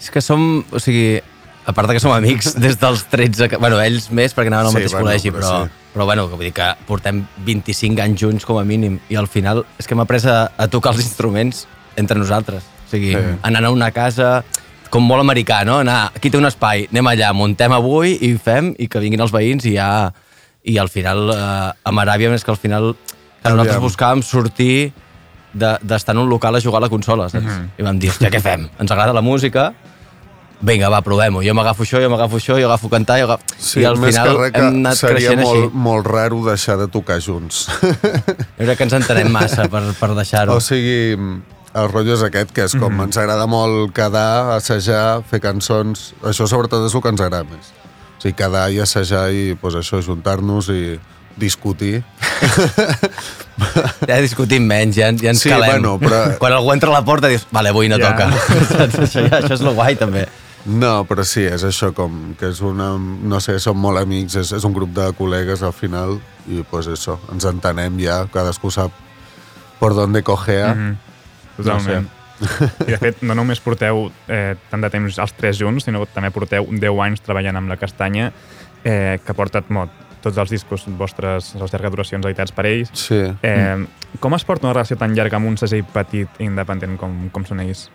És 0.00 0.10
que 0.14 0.22
som, 0.22 0.62
o 0.70 0.80
sigui, 0.80 1.18
a 1.66 1.72
part 1.72 1.88
de 1.88 1.96
que 1.96 2.02
som 2.02 2.12
amics 2.14 2.54
des 2.64 2.78
dels 2.80 3.04
13... 3.10 3.48
Que, 3.50 3.60
bueno, 3.60 3.80
ells 3.82 4.10
més 4.14 4.36
perquè 4.36 4.52
anaven 4.52 4.68
al 4.68 4.72
Sí, 4.72 4.78
mateix 4.78 4.94
bueno, 4.94 5.08
col·legi, 5.08 5.32
però 5.34 5.48
però, 5.48 5.62
sí. 5.64 5.88
però 5.94 6.08
bueno, 6.08 6.26
que 6.28 6.38
vull 6.38 6.48
dir 6.48 6.54
que 6.56 6.70
portem 6.88 7.24
25 7.46 8.04
anys 8.04 8.20
junts 8.20 8.48
com 8.48 8.60
a 8.60 8.66
mínim 8.68 9.00
i 9.12 9.18
al 9.20 9.28
final 9.30 9.64
és 9.78 9.88
que 9.88 9.96
hem 9.96 10.04
après 10.04 10.24
a, 10.30 10.38
a 10.56 10.68
tocar 10.72 10.94
els 10.94 11.04
instruments 11.04 11.64
entre 12.00 12.20
nosaltres. 12.20 12.64
O 12.84 12.92
sigui, 12.92 13.14
sí. 13.16 13.38
anant 13.42 13.66
a 13.66 13.72
una 13.74 13.90
casa 13.96 14.38
com 14.94 15.02
molt 15.10 15.24
americà, 15.24 15.62
no? 15.66 15.80
Anar, 15.82 16.12
aquí 16.14 16.30
té 16.30 16.38
un 16.38 16.46
espai, 16.46 16.86
anem 16.92 17.08
allà, 17.10 17.32
muntem 17.34 17.72
avui 17.74 18.14
i 18.22 18.32
fem, 18.38 18.72
i 18.78 18.86
que 18.88 19.02
vinguin 19.02 19.24
els 19.26 19.34
veïns 19.34 19.66
i 19.66 19.74
ja... 19.78 19.88
I 20.64 20.78
al 20.80 20.88
final, 20.88 21.26
eh, 21.28 21.72
amb 21.90 22.00
Aràbia, 22.00 22.30
és 22.32 22.40
que 22.46 22.48
al 22.54 22.56
final 22.56 22.94
que 22.96 23.50
nosaltres 23.52 23.82
buscàvem 23.82 24.22
sortir 24.24 24.94
de- 25.52 25.74
d'estar 25.84 26.14
en 26.14 26.22
un 26.22 26.30
local 26.30 26.56
a 26.56 26.60
jugar 26.64 26.78
a 26.80 26.86
la 26.86 26.88
consola, 26.88 27.26
saps? 27.28 27.44
Mhm. 27.44 27.66
I 27.76 27.84
vam 27.84 27.98
dir, 28.00 28.08
hòstia, 28.14 28.30
què 28.32 28.40
fem? 28.40 28.64
Ens 28.80 28.90
agrada 28.94 29.12
la 29.12 29.20
música, 29.20 29.66
vinga, 30.64 30.88
va, 30.88 31.02
provem-ho. 31.04 31.42
Jo 31.44 31.52
m'agafo 31.52 31.84
això, 31.84 32.00
jo 32.00 32.08
m'agafo 32.08 32.40
això, 32.40 32.56
jo 32.56 32.70
agafo 32.70 32.88
cantar, 32.88 33.18
jo 33.20 33.26
agafo... 33.28 33.44
Sí, 33.58 33.82
I 33.82 33.84
al 33.90 33.98
més 34.00 34.16
final 34.16 34.40
que 34.54 34.62
hem 34.62 34.70
anat 34.80 34.96
seria 35.02 35.16
creixent 35.18 35.42
molt, 35.44 35.66
així. 35.66 35.82
molt 35.90 36.08
raro 36.08 36.40
deixar 36.48 36.78
de 36.80 36.88
tocar 36.88 37.20
junts. 37.20 37.66
Jo 37.82 38.64
crec 38.64 38.78
que 38.78 38.86
ens 38.88 38.96
entenem 39.02 39.28
massa 39.36 39.68
per, 39.68 39.82
per 40.00 40.14
deixar-ho. 40.16 40.56
o 40.56 40.64
sigui, 40.64 41.18
el 41.74 41.88
rotllo 41.90 42.14
és 42.14 42.22
aquest, 42.22 42.52
que 42.54 42.64
és 42.64 42.72
com 42.76 42.92
Mhm. 42.92 43.02
ens 43.08 43.16
agrada 43.18 43.46
molt 43.46 43.92
quedar, 43.92 44.54
assajar, 44.56 45.22
fer 45.28 45.40
cançons... 45.40 46.14
Això 46.22 46.46
sobretot 46.46 46.86
és 46.86 46.94
el 46.94 47.02
que 47.02 47.08
ens 47.08 47.20
agrada 47.20 47.44
més. 47.44 47.72
O 48.18 48.20
sigui, 48.22 48.34
quedar 48.38 48.70
i 48.72 48.78
assajar 48.80 49.30
i 49.32 49.54
pues, 49.60 49.74
això, 49.74 50.00
juntar-nos 50.02 50.68
i 50.70 50.98
discutir. 51.36 52.04
Ja 54.08 54.16
discutim 54.20 54.64
menys, 54.66 54.96
ja, 54.96 55.10
ja 55.14 55.30
ens 55.30 55.40
Sí, 55.42 55.48
calem. 55.50 55.70
bueno, 55.82 55.98
però- 56.00 56.36
Quan 56.42 56.52
algú 56.52 56.72
entra 56.72 56.90
a 56.90 56.92
la 56.92 57.04
porta 57.04 57.28
dius, 57.28 57.46
vale, 57.52 57.68
avui 57.70 57.88
no 57.88 57.98
Ja. 57.98 58.10
toca. 58.12 58.28
Això, 59.04 59.28
ja, 59.28 59.38
això 59.40 59.54
és 59.54 59.60
lo 59.62 59.74
guai, 59.74 59.96
també. 59.96 60.26
No, 60.66 61.04
però 61.04 61.24
sí, 61.28 61.42
és 61.44 61.62
això 61.62 61.92
com 61.92 62.34
que 62.40 62.48
és 62.48 62.60
una... 62.64 62.96
No 62.98 63.38
sé, 63.40 63.58
som 63.60 63.76
molt 63.76 63.98
amics, 64.00 64.34
és, 64.40 64.52
és 64.52 64.64
un 64.64 64.72
grup 64.72 64.94
de 64.96 65.10
col·legues 65.12 65.60
al 65.62 65.74
final 65.76 66.16
i 66.48 66.62
pues 66.70 66.86
això, 66.88 67.18
ens 67.32 67.44
entenem 67.44 67.98
ja, 68.00 68.22
cadascú 68.32 68.70
sap 68.72 68.90
por 69.78 69.94
dónde 69.94 70.22
cogea. 70.22 70.74
Mhm. 70.74 70.96
Totalment. 71.56 72.08
I 72.88 72.90
de 72.94 72.98
fet, 72.98 73.22
no 73.22 73.36
només 73.38 73.60
porteu 73.62 74.08
eh, 74.28 74.54
tant 74.70 74.82
de 74.82 74.90
temps 74.90 75.18
els 75.22 75.34
tres 75.38 75.58
junts, 75.60 75.86
sinó 75.86 76.02
que 76.02 76.14
també 76.14 76.32
porteu 76.34 76.66
10 76.70 77.02
anys 77.06 77.22
treballant 77.24 77.60
amb 77.60 77.70
la 77.70 77.78
Castanya, 77.80 78.32
eh, 78.82 79.20
que 79.22 79.32
ha 79.32 79.38
portat 79.38 79.70
molt, 79.72 79.92
tots 80.24 80.40
els 80.40 80.54
discos 80.56 80.86
vostres, 80.98 81.52
les 81.60 81.74
llargues 81.74 81.94
duracions 81.94 82.26
editats 82.26 82.54
per 82.54 82.66
ells. 82.70 82.90
Sí. 82.96 83.20
Eh, 83.44 83.84
com 84.20 84.34
es 84.36 84.46
porta 84.48 84.66
una 84.66 84.74
relació 84.74 84.98
tan 85.00 85.14
llarga 85.16 85.38
amb 85.38 85.52
un 85.52 85.60
segell 85.60 85.84
petit 85.94 86.40
i 86.40 86.48
independent 86.48 86.98
com, 87.00 87.28
com 87.34 87.46
són 87.46 87.62
ells? 87.64 87.86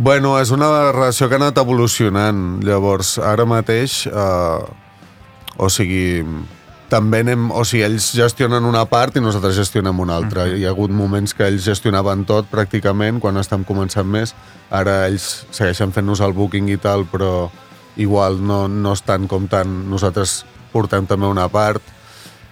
Bueno, 0.00 0.36
és 0.40 0.52
una 0.54 0.68
relació 0.94 1.28
que 1.28 1.36
ha 1.36 1.40
anat 1.42 1.58
evolucionant. 1.60 2.60
Llavors, 2.64 3.18
ara 3.20 3.44
mateix, 3.48 4.06
eh, 4.08 5.60
o 5.60 5.68
sigui, 5.68 6.24
també 6.90 7.20
anem... 7.24 7.48
O 7.54 7.62
sigui, 7.64 7.84
ells 7.86 8.10
gestionen 8.16 8.66
una 8.68 8.82
part 8.90 9.16
i 9.16 9.22
nosaltres 9.22 9.56
gestionem 9.56 10.00
una 10.02 10.16
altra. 10.20 10.48
Hi 10.50 10.66
ha 10.66 10.72
hagut 10.74 10.90
moments 10.94 11.32
que 11.36 11.46
ells 11.48 11.64
gestionaven 11.68 12.26
tot, 12.28 12.48
pràcticament, 12.50 13.20
quan 13.22 13.38
estem 13.40 13.64
començant 13.68 14.08
més. 14.10 14.34
Ara 14.70 15.04
ells 15.08 15.46
segueixen 15.54 15.94
fent-nos 15.94 16.20
el 16.26 16.34
booking 16.36 16.68
i 16.74 16.76
tal, 16.82 17.06
però 17.10 17.48
igual 17.96 18.42
no, 18.42 18.66
no 18.68 18.92
estan 18.98 19.26
com 19.30 19.46
tant... 19.50 19.70
Nosaltres 19.90 20.42
portem 20.74 21.06
també 21.10 21.26
una 21.30 21.48
part. 21.50 21.82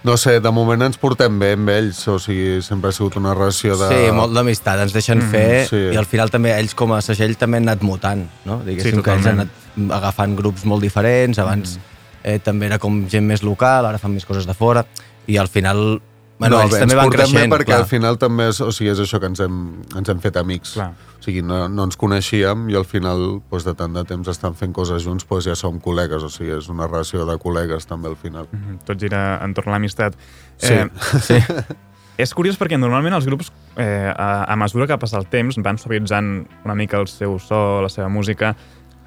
No 0.03 0.13
sé, 0.15 0.37
de 0.39 0.51
moment 0.55 0.79
ens 0.85 0.95
portem 0.99 1.35
bé 1.41 1.51
amb 1.57 1.69
ells, 1.73 1.97
o 2.07 2.15
sigui, 2.23 2.61
sempre 2.63 2.87
ha 2.93 2.95
sigut 2.95 3.17
una 3.19 3.33
relació 3.35 3.75
de... 3.75 3.89
Sí, 3.91 4.11
molt 4.15 4.31
d'amistat, 4.31 4.79
ens 4.85 4.93
deixen 4.95 5.19
Mhm, 5.19 5.31
fer 5.33 5.65
sí. 5.67 5.81
i 5.91 5.97
al 5.99 6.07
final 6.07 6.31
també 6.31 6.53
ells 6.55 6.71
com 6.79 6.93
a 6.95 7.01
segell 7.03 7.35
també 7.35 7.59
han 7.59 7.67
anat 7.67 7.83
mutant, 7.83 8.21
no? 8.47 8.61
Diguéssim 8.63 9.01
Sí, 9.01 9.03
que 9.03 9.11
ells 9.17 9.27
han 9.27 9.41
anat 9.43 9.91
agafant 9.97 10.37
grups 10.39 10.63
molt 10.63 10.85
diferents, 10.87 11.39
abans 11.43 11.75
eh, 12.23 12.39
també 12.43 12.69
era 12.69 12.79
com 12.79 13.03
gent 13.09 13.27
més 13.27 13.43
local, 13.43 13.85
ara 13.85 14.01
fan 14.01 14.13
més 14.15 14.27
coses 14.27 14.47
de 14.47 14.55
fora 14.57 14.85
i 15.29 15.37
al 15.37 15.47
final, 15.47 16.01
bueno, 16.39 16.55
no, 16.55 16.63
ells 16.63 16.73
bé, 16.73 16.79
també 16.81 16.95
ens 16.95 16.99
van 16.99 17.09
portem 17.09 17.25
creixent, 17.25 17.51
bé 17.51 17.55
perquè 17.55 17.71
clar. 17.71 17.81
al 17.83 17.89
final 17.89 18.17
també 18.21 18.47
és, 18.49 18.61
o 18.65 18.71
sigui, 18.73 18.91
és 18.93 19.01
això 19.03 19.19
que 19.21 19.29
ens 19.29 19.41
hem, 19.43 19.59
ens 19.99 20.09
hem 20.09 20.21
fet 20.23 20.39
amics. 20.41 20.73
Clar. 20.79 20.93
O 21.19 21.25
sigui, 21.25 21.43
no, 21.45 21.59
no 21.69 21.85
ens 21.85 21.99
coneixíem 21.99 22.69
i 22.71 22.77
al 22.79 22.87
final, 22.87 23.25
doncs, 23.51 23.67
de 23.67 23.75
tant 23.77 23.97
de 23.97 24.05
temps 24.09 24.31
estan 24.31 24.55
fent 24.57 24.73
coses 24.73 25.03
junts, 25.03 25.27
doncs 25.29 25.49
ja 25.51 25.57
som 25.59 25.77
col·legues, 25.83 26.23
o 26.25 26.31
sigui, 26.33 26.55
és 26.57 26.71
una 26.71 26.87
relació 26.87 27.27
de 27.29 27.35
col·legues 27.43 27.85
també 27.89 28.09
al 28.09 28.17
final. 28.17 28.49
Mhm, 28.51 28.81
Tot 28.87 28.97
gira 29.01 29.37
entorn 29.45 29.69
a 29.69 29.77
l'amistat. 29.77 30.17
Sí. 30.57 30.79
sí. 31.27 31.37
És 32.19 32.33
curiós 32.35 32.57
perquè 32.59 32.75
normalment 32.75 33.15
els 33.15 33.27
grups, 33.29 33.47
eh, 33.79 34.09
a, 34.11 34.43
a 34.43 34.55
mesura 34.59 34.89
que 34.89 34.97
passa 34.99 35.21
el 35.21 35.29
temps, 35.31 35.55
van 35.63 35.77
suavitzant 35.79 36.33
una 36.65 36.75
mica 36.75 36.99
el 36.99 37.07
seu 37.07 37.37
so, 37.39 37.79
la 37.85 37.91
seva 37.91 38.09
música. 38.11 38.55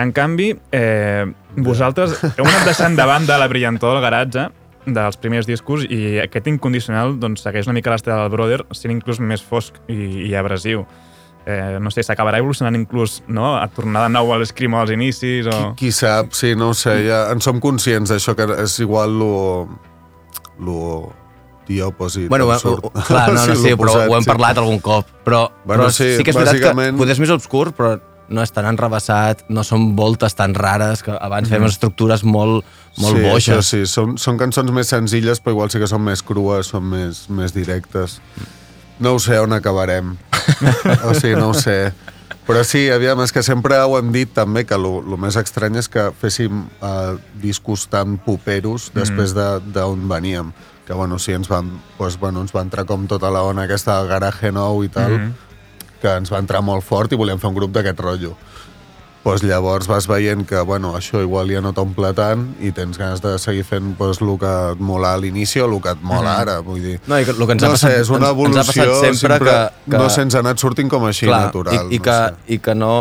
En 0.02 0.10
canvi, 0.16 0.50
eh, 0.74 1.24
vosaltres 1.62 2.16
heu 2.24 2.42
anat 2.48 2.66
deixant 2.66 2.96
de 2.98 3.04
banda 3.06 3.36
la 3.38 3.46
brillantor 3.50 3.94
del 3.96 4.02
garatge 4.02 4.48
dels 4.82 5.18
primers 5.22 5.46
discos 5.46 5.84
i 5.86 6.18
aquest 6.24 6.48
incondicional 6.50 7.14
doncs, 7.22 7.44
segueix 7.44 7.68
una 7.70 7.76
mica 7.76 7.92
l'estel 7.92 8.18
del 8.18 8.32
Brother, 8.32 8.64
sent 8.74 8.90
inclús 8.96 9.20
més 9.22 9.44
fosc 9.46 9.78
i, 9.86 10.26
i 10.26 10.34
abrasiu. 10.34 10.82
Eh, 11.46 11.78
no 11.82 11.90
sé, 11.90 12.02
s'acabarà 12.06 12.38
evolucionant 12.42 12.74
inclús 12.78 13.20
no? 13.26 13.52
a 13.58 13.64
tornar 13.70 14.04
de 14.08 14.12
nou 14.14 14.30
a 14.34 14.36
l'escrimo 14.42 14.78
als 14.80 14.92
inicis 14.94 15.46
o... 15.50 15.54
Qui, 15.74 15.86
qui 15.86 15.94
sap, 15.94 16.34
sí, 16.38 16.52
no 16.58 16.70
ho 16.70 16.74
sé, 16.78 16.96
ja 17.06 17.24
en 17.34 17.42
som 17.42 17.58
conscients 17.62 18.10
d'això, 18.10 18.34
que 18.38 18.46
és 18.62 18.76
igual 18.82 19.14
lo, 19.18 19.32
lo 20.62 20.78
the 21.66 21.82
opposite. 21.82 22.28
Bueno, 22.30 22.46
ho, 22.50 22.92
clar, 23.06 23.32
no, 23.32 23.46
no, 23.46 23.54
sí, 23.64 23.74
però 23.74 23.90
l'oposat, 23.90 24.08
ho 24.10 24.16
hem 24.18 24.26
sí. 24.26 24.30
parlat 24.30 24.58
algun 24.62 24.80
cop. 24.82 25.10
Però, 25.26 25.44
Bueno, 25.64 25.84
però 25.86 25.90
sí, 25.94 26.16
sí 26.18 26.26
que 26.26 26.34
és 26.34 26.38
veritat 26.38 26.58
bàsicament- 26.58 26.96
que 26.96 27.02
potser 27.02 27.16
és 27.18 27.22
més 27.22 27.34
obscur, 27.34 27.70
però 27.78 27.96
no 28.28 28.42
és 28.42 28.52
tan 28.52 28.64
enrebaçat, 28.66 29.44
no 29.48 29.64
són 29.64 29.94
voltes 29.96 30.34
tan 30.34 30.54
rares, 30.54 31.02
que 31.02 31.12
abans 31.20 31.48
fèiem 31.50 31.66
estructures 31.68 32.22
molt, 32.24 32.64
molt 32.98 33.16
sí, 33.18 33.22
boixes. 33.24 33.56
Això 33.58 33.62
sí, 33.62 33.82
són, 33.86 34.16
són 34.18 34.38
cançons 34.38 34.70
més 34.72 34.88
senzilles, 34.88 35.40
però 35.40 35.52
igual 35.56 35.70
sí 35.70 35.78
que 35.82 35.86
són 35.90 36.02
més 36.06 36.22
crues, 36.22 36.66
són 36.72 36.84
més, 36.88 37.26
més 37.28 37.52
directes. 37.54 38.20
No 39.00 39.14
ho 39.14 39.18
sé 39.18 39.38
on 39.40 39.52
acabarem. 39.52 40.16
o 41.04 41.14
sigui, 41.14 41.34
no 41.36 41.50
ho 41.50 41.54
sé. 41.54 41.92
Però 42.46 42.64
sí, 42.66 42.88
aviam, 42.90 43.20
és 43.22 43.30
que 43.30 43.42
sempre 43.46 43.76
ho 43.78 43.94
hem 43.98 44.10
dit 44.12 44.32
també, 44.34 44.64
que 44.66 44.74
el 44.74 44.86
més 45.20 45.36
estrany 45.38 45.76
és 45.78 45.86
que 45.88 46.08
féssim 46.18 46.64
uh, 46.82 47.14
discos 47.38 47.84
tan 47.92 48.16
poperos 48.18 48.90
després 48.94 49.34
de- 49.36 49.60
d'on 49.72 50.08
veníem. 50.10 50.50
Que, 50.86 50.92
bueno, 50.98 51.20
sí, 51.22 51.30
ens 51.32 51.46
van, 51.48 51.68
doncs, 51.98 52.16
bueno, 52.18 52.40
ens 52.42 52.50
va 52.54 52.64
entrar 52.66 52.84
com 52.84 53.06
tota 53.06 53.30
la 53.30 53.44
ona 53.46 53.68
aquesta 53.68 54.00
del 54.00 54.08
garaje 54.10 54.50
nou 54.52 54.82
i 54.82 54.88
tal, 54.90 55.12
Mhm. 55.12 55.32
Que 56.02 56.16
ens 56.18 56.32
va 56.32 56.40
entrar 56.42 56.60
molt 56.66 56.84
fort 56.84 57.12
i 57.14 57.18
volíem 57.20 57.38
fer 57.40 57.48
un 57.52 57.56
grup 57.60 57.72
d'aquest 57.74 58.00
rotllo. 58.02 58.34
Pues 59.22 59.44
llavors 59.46 59.86
vas 59.86 60.08
veient 60.10 60.42
que 60.50 60.58
bueno, 60.66 60.96
això 60.98 61.20
igual 61.22 61.46
ja 61.54 61.60
no 61.62 61.70
t'omple 61.72 62.08
tant 62.18 62.48
i 62.58 62.72
tens 62.74 62.98
ganes 62.98 63.20
de 63.22 63.36
seguir 63.38 63.62
fent 63.62 63.92
pues, 63.94 64.18
el 64.20 64.32
que 64.40 64.50
et 64.72 64.80
mola 64.82 65.12
a 65.14 65.20
l'inici 65.22 65.62
o 65.62 65.68
el 65.70 65.76
que 65.80 65.92
et 65.94 66.02
mola 66.02 66.40
ara. 66.40 66.56
Vull 66.66 66.82
dir, 66.82 66.96
No, 67.06 67.20
i 67.22 67.24
que, 67.24 67.30
el 67.30 67.46
que 67.46 67.54
ens 67.54 67.62
no 67.62 67.68
ha 67.68 67.76
passat, 67.76 67.92
sé, 67.94 68.00
és 68.02 68.10
una 68.10 68.18
ens, 68.18 68.26
ens 68.26 68.26
ha 68.26 68.34
evolució 68.34 68.64
passat 68.66 69.20
sempre, 69.20 69.38
que, 69.46 69.56
que... 69.86 69.96
no 70.02 70.08
se'ns 70.10 70.34
ha 70.34 70.42
anat 70.42 70.58
sortint 70.58 70.90
com 70.90 71.06
així 71.06 71.30
natural. 71.30 71.86
I, 71.86 71.94
i, 71.94 72.02
no 72.02 72.08
que, 72.10 72.18
sé. 72.18 72.54
I 72.56 72.58
que 72.66 72.74
no... 72.74 72.92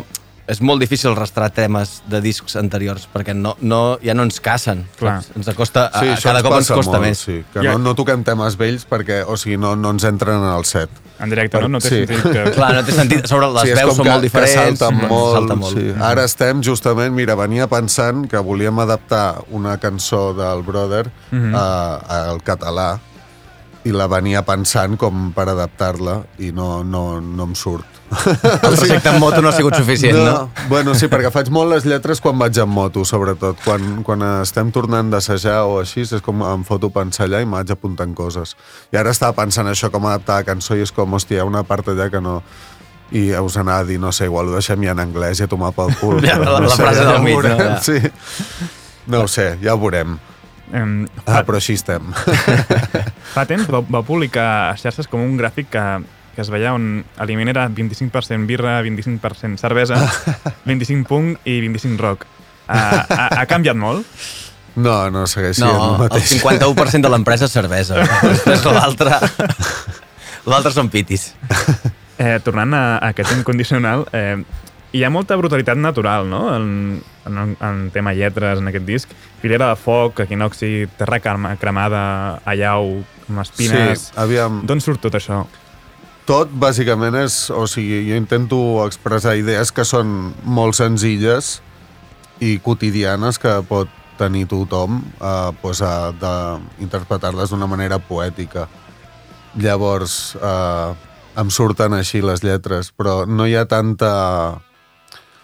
És 0.52 0.60
molt 0.62 0.82
difícil 0.84 1.14
rastrar 1.16 1.50
temes 1.56 2.02
de 2.12 2.20
discs 2.22 2.58
anteriors, 2.60 3.08
perquè 3.10 3.34
no, 3.34 3.56
no, 3.62 3.82
ja 4.04 4.14
no 4.14 4.26
ens 4.28 4.38
casen. 4.44 4.86
Clar. 5.00 5.22
saps? 5.24 5.38
Ens 5.42 5.48
acosta, 5.48 5.88
a, 5.88 6.02
Sí, 6.04 6.10
a, 6.12 6.22
cada 6.22 6.42
cop 6.46 6.60
ens 6.60 6.70
costa 6.70 7.00
molt, 7.00 7.08
més. 7.08 7.18
Sí, 7.26 7.42
que 7.54 7.64
Ja. 7.66 7.72
no, 7.72 7.80
no 7.80 7.94
toquem 7.98 8.22
temes 8.28 8.58
vells 8.60 8.86
perquè, 8.86 9.24
o 9.26 9.38
sigui, 9.42 9.58
no, 9.58 9.74
no 9.80 9.94
ens 9.96 10.04
entren 10.06 10.38
en 10.44 10.52
el 10.54 10.66
set. 10.70 11.01
En 11.22 11.30
directe, 11.30 11.60
no? 11.62 11.68
No 11.68 11.80
té 11.80 11.90
Sí. 11.90 12.00
sentit 12.08 12.24
que... 12.34 12.44
Clar, 12.58 12.72
no 12.76 12.84
té 12.88 12.92
sentit. 12.98 13.28
Sobre 13.30 13.48
les 13.54 13.70
és 13.70 13.78
veus 13.78 13.96
són 13.96 14.06
que, 14.08 14.12
molt 14.12 14.24
diferents. 14.26 14.56
Que 14.56 14.64
salten 14.78 14.98
mm, 14.98 15.08
molt, 15.12 15.36
salta 15.38 15.56
molt. 15.56 15.78
Sí. 15.78 15.94
Ara 16.02 16.24
estem 16.26 16.64
justament, 16.66 17.14
mira, 17.14 17.36
venia 17.38 17.68
pensant 17.72 18.26
que 18.32 18.42
volíem 18.42 18.80
adaptar 18.82 19.44
una 19.52 19.78
cançó 19.78 20.34
del 20.34 20.64
Brother 20.64 21.06
Mhm. 21.32 21.56
a, 21.56 21.68
al 22.32 22.42
català 22.44 23.00
i 23.84 23.92
la 23.96 24.06
venia 24.06 24.44
pensant 24.46 24.94
com 25.02 25.32
per 25.34 25.48
adaptar-la 25.50 26.20
i 26.46 26.52
no, 26.54 26.84
no, 26.86 27.20
no 27.22 27.48
em 27.50 27.56
surt. 27.58 27.88
El 28.68 28.76
trajecte 28.76 29.10
en 29.10 29.20
moto 29.24 29.40
no 29.42 29.50
ha 29.50 29.56
sigut 29.56 29.74
suficient, 29.80 30.18
no? 30.20 30.50
Bueno, 30.70 30.94
sí, 31.00 31.08
perquè 31.10 31.32
faig 31.34 31.48
molt 31.50 31.72
les 31.72 31.86
lletres 31.88 32.20
quan 32.22 32.38
vaig 32.38 32.60
en 32.62 32.70
moto, 32.70 33.06
sobretot. 33.08 33.58
Quan, 33.64 34.04
quan 34.06 34.22
estem 34.42 34.70
tornant 34.76 35.10
d'assajar 35.14 35.62
o 35.66 35.80
així, 35.80 36.04
és 36.04 36.22
com 36.26 36.44
em 36.46 36.66
foto 36.68 36.92
pensar 36.94 37.26
allà 37.30 37.40
i 37.42 37.48
m'haig 37.50 37.72
apuntant 37.74 38.14
coses. 38.18 38.54
I 38.92 39.00
ara 39.02 39.14
estava 39.16 39.34
pensant 39.40 39.72
això, 39.72 39.90
com 39.90 40.06
adaptar 40.12 40.42
la 40.44 40.48
cançó, 40.52 40.76
i 40.78 40.84
és 40.86 40.92
com, 40.94 41.16
hòstia, 41.18 41.40
hi 41.40 41.42
ha 41.46 41.48
una 41.50 41.64
part 41.64 41.88
allà 41.96 42.10
que 42.14 42.22
no... 42.22 42.42
I 43.12 43.34
us 43.36 43.58
anava 43.60 43.82
a 43.84 43.88
dir, 43.90 43.98
no 44.00 44.12
sé, 44.16 44.30
igual 44.30 44.48
ho 44.48 44.54
deixem 44.56 44.86
ja 44.86 44.94
en 44.94 45.02
anglès 45.04 45.42
i 45.42 45.44
a 45.44 45.48
tomar 45.52 45.74
pel 45.76 45.90
cul. 46.00 46.22
Ja, 46.24 46.38
la- 46.40 46.60
no 46.62 46.70
la 46.70 46.76
sé, 46.76 46.84
frase 46.84 47.02
ja 47.02 47.10
del 47.16 47.26
mig, 47.26 47.42
no? 47.44 47.58
Ja. 47.60 47.74
Sí. 47.84 47.98
No 49.12 49.24
ho 49.26 49.28
sé, 49.28 49.58
ja 49.64 49.74
ho 49.76 49.82
veurem. 49.82 50.14
Eh, 50.72 51.06
Ah, 51.26 51.42
però 51.48 51.58
així 51.60 51.76
estem. 51.80 52.12
Fa 53.36 53.46
temps 53.50 53.68
va, 53.72 53.82
va 53.84 54.02
publicar 54.08 54.48
a 54.72 54.76
xarxes 54.80 55.08
com 55.12 55.24
un 55.24 55.38
gràfic 55.40 55.70
que, 55.72 55.84
que 56.36 56.42
es 56.44 56.50
veia 56.54 56.74
on 56.76 57.04
l'aliment 57.20 57.52
era 57.52 57.68
25% 57.70 58.48
birra, 58.50 58.80
25% 58.86 59.60
cervesa, 59.62 60.00
25 60.70 61.08
punk 61.10 61.44
i 61.50 61.60
25 61.64 62.02
rock. 62.02 62.26
Ha, 62.72 62.80
ha, 63.04 63.28
ha 63.42 63.46
canviat 63.52 63.76
molt? 63.76 64.06
No, 64.80 65.10
no 65.12 65.26
segueix 65.28 65.58
sent 65.60 65.68
No, 65.68 65.76
el 65.76 65.94
el 65.98 66.00
mateix. 66.06 66.32
51% 66.40 67.04
de 67.04 67.10
l'empresa 67.12 67.50
és 67.50 67.56
cervesa. 67.58 68.00
Després 68.24 68.64
l'altre... 68.72 69.18
L'altre 70.50 70.72
són 70.74 70.88
pitis. 70.90 71.28
Eh, 72.18 72.40
tornant 72.42 72.72
a, 72.74 72.80
a 72.98 73.10
aquest 73.12 73.30
incondicional, 73.36 74.08
eh, 74.16 74.40
hi 74.92 75.04
ha 75.04 75.10
molta 75.14 75.38
brutalitat 75.40 75.80
natural, 75.80 76.28
no?, 76.30 76.44
en, 76.56 77.02
en, 77.26 77.56
en 77.56 77.82
tema 77.96 78.14
lletres, 78.18 78.60
en 78.60 78.68
aquest 78.68 78.86
disc. 78.86 79.18
Filera 79.42 79.72
de 79.72 79.80
foc, 79.80 80.20
equinoxi, 80.26 80.88
terra 81.00 81.22
crema- 81.24 81.56
cremada, 81.62 82.04
allau, 82.46 82.98
amb 83.30 83.44
espines... 83.46 84.10
Sí, 84.10 84.16
aviam... 84.20 84.62
D'on 84.68 84.84
surt 84.84 85.04
tot 85.08 85.16
això? 85.20 85.46
tot 86.32 86.52
bàsicament 86.54 87.16
és, 87.18 87.50
o 87.52 87.66
sigui, 87.68 88.06
jo 88.08 88.16
intento 88.16 88.58
expressar 88.86 89.34
idees 89.40 89.72
que 89.76 89.84
són 89.88 90.32
molt 90.46 90.78
senzilles 90.78 91.58
i 92.40 92.54
quotidianes 92.64 93.40
que 93.42 93.58
pot 93.68 93.90
tenir 94.20 94.46
tothom 94.48 95.02
eh, 95.02 95.52
pues, 95.62 95.82
a, 95.82 96.12
d'interpretar-les 96.14 97.52
d'una 97.52 97.68
manera 97.68 97.98
poètica. 98.00 98.68
Llavors, 99.60 100.38
eh, 100.38 100.94
em 101.42 101.50
surten 101.52 101.98
així 101.98 102.22
les 102.24 102.46
lletres, 102.46 102.94
però 102.96 103.26
no 103.28 103.50
hi 103.50 103.58
ha 103.58 103.66
tanta... 103.66 104.12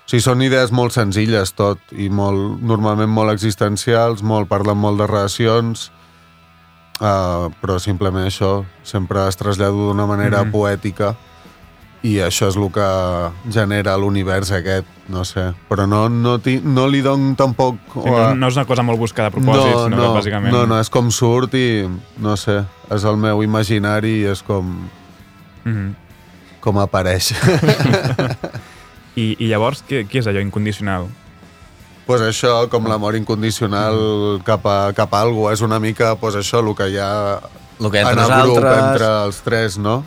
O 0.07 0.09
sigui, 0.09 0.21
són 0.23 0.39
idees 0.41 0.71
molt 0.71 0.93
senzilles 0.95 1.51
tot, 1.51 1.81
i 1.91 2.07
molt, 2.07 2.61
normalment 2.63 3.11
molt 3.11 3.33
existencials, 3.33 4.21
molt, 4.23 4.47
parlen 4.47 4.77
molt 4.79 5.01
de 5.01 5.07
relacions, 5.09 5.89
uh, 7.01 7.49
però 7.59 7.75
simplement 7.83 8.23
això, 8.29 8.61
sempre 8.87 9.25
es 9.27 9.35
trasllado 9.35 9.89
d'una 9.89 10.05
manera 10.07 10.45
Mhm. 10.45 10.51
poètica, 10.53 11.15
i 12.07 12.19
això 12.23 12.47
és 12.47 12.55
el 12.55 12.71
que 12.71 12.87
genera 13.51 13.97
l'univers 13.97 14.51
aquest, 14.55 14.87
no 15.09 15.25
sé. 15.25 15.51
Però 15.67 15.85
no, 15.85 16.07
no, 16.07 16.37
ti, 16.39 16.61
no 16.63 16.87
li 16.87 17.01
dono 17.01 17.35
tampoc... 17.35 17.75
Sí, 17.93 17.99
no, 18.07 18.33
no 18.35 18.47
és 18.47 18.55
una 18.55 18.65
cosa 18.65 18.83
molt 18.83 18.99
buscada 18.99 19.27
a 19.27 19.31
propòsit, 19.31 19.73
no, 19.73 19.83
sinó 19.83 19.97
no, 19.97 20.13
que 20.13 20.19
bàsicament... 20.21 20.53
no, 20.53 20.65
no, 20.67 20.79
és 20.79 20.89
com 20.89 21.11
surt 21.11 21.53
i, 21.55 21.83
no 22.23 22.37
sé, 22.37 22.63
és 22.95 23.03
el 23.03 23.17
meu 23.17 23.43
imaginari 23.43 24.21
i 24.21 24.25
és 24.31 24.41
com, 24.41 24.87
Mhm. 25.65 25.95
com 26.61 26.77
apareix. 26.79 27.33
I, 29.17 29.31
I 29.41 29.47
llavors, 29.49 29.81
què, 29.87 30.03
què 30.07 30.21
és 30.21 30.27
allò 30.29 30.41
incondicional? 30.45 31.07
pues 32.07 32.21
això, 32.23 32.69
com 32.71 32.85
l'amor 32.87 33.17
incondicional 33.17 34.39
cap 34.47 34.63
a, 34.63 34.93
cap 34.95 35.11
a 35.11 35.19
algú, 35.25 35.49
és 35.51 35.59
una 35.65 35.75
mica 35.83 36.13
pues 36.15 36.37
això, 36.39 36.61
el 36.63 36.69
que 36.77 36.85
hi 36.93 36.95
ha 37.03 37.41
El 37.81 37.89
que 37.91 37.97
hi 37.99 38.05
ha 38.05 38.11
en 38.13 38.19
entre 38.21 38.23
el 38.37 38.43
grup, 38.45 38.55
nosaltres. 38.63 38.85
entre 38.93 39.09
els 39.25 39.41
tres, 39.43 39.77
no? 39.77 39.97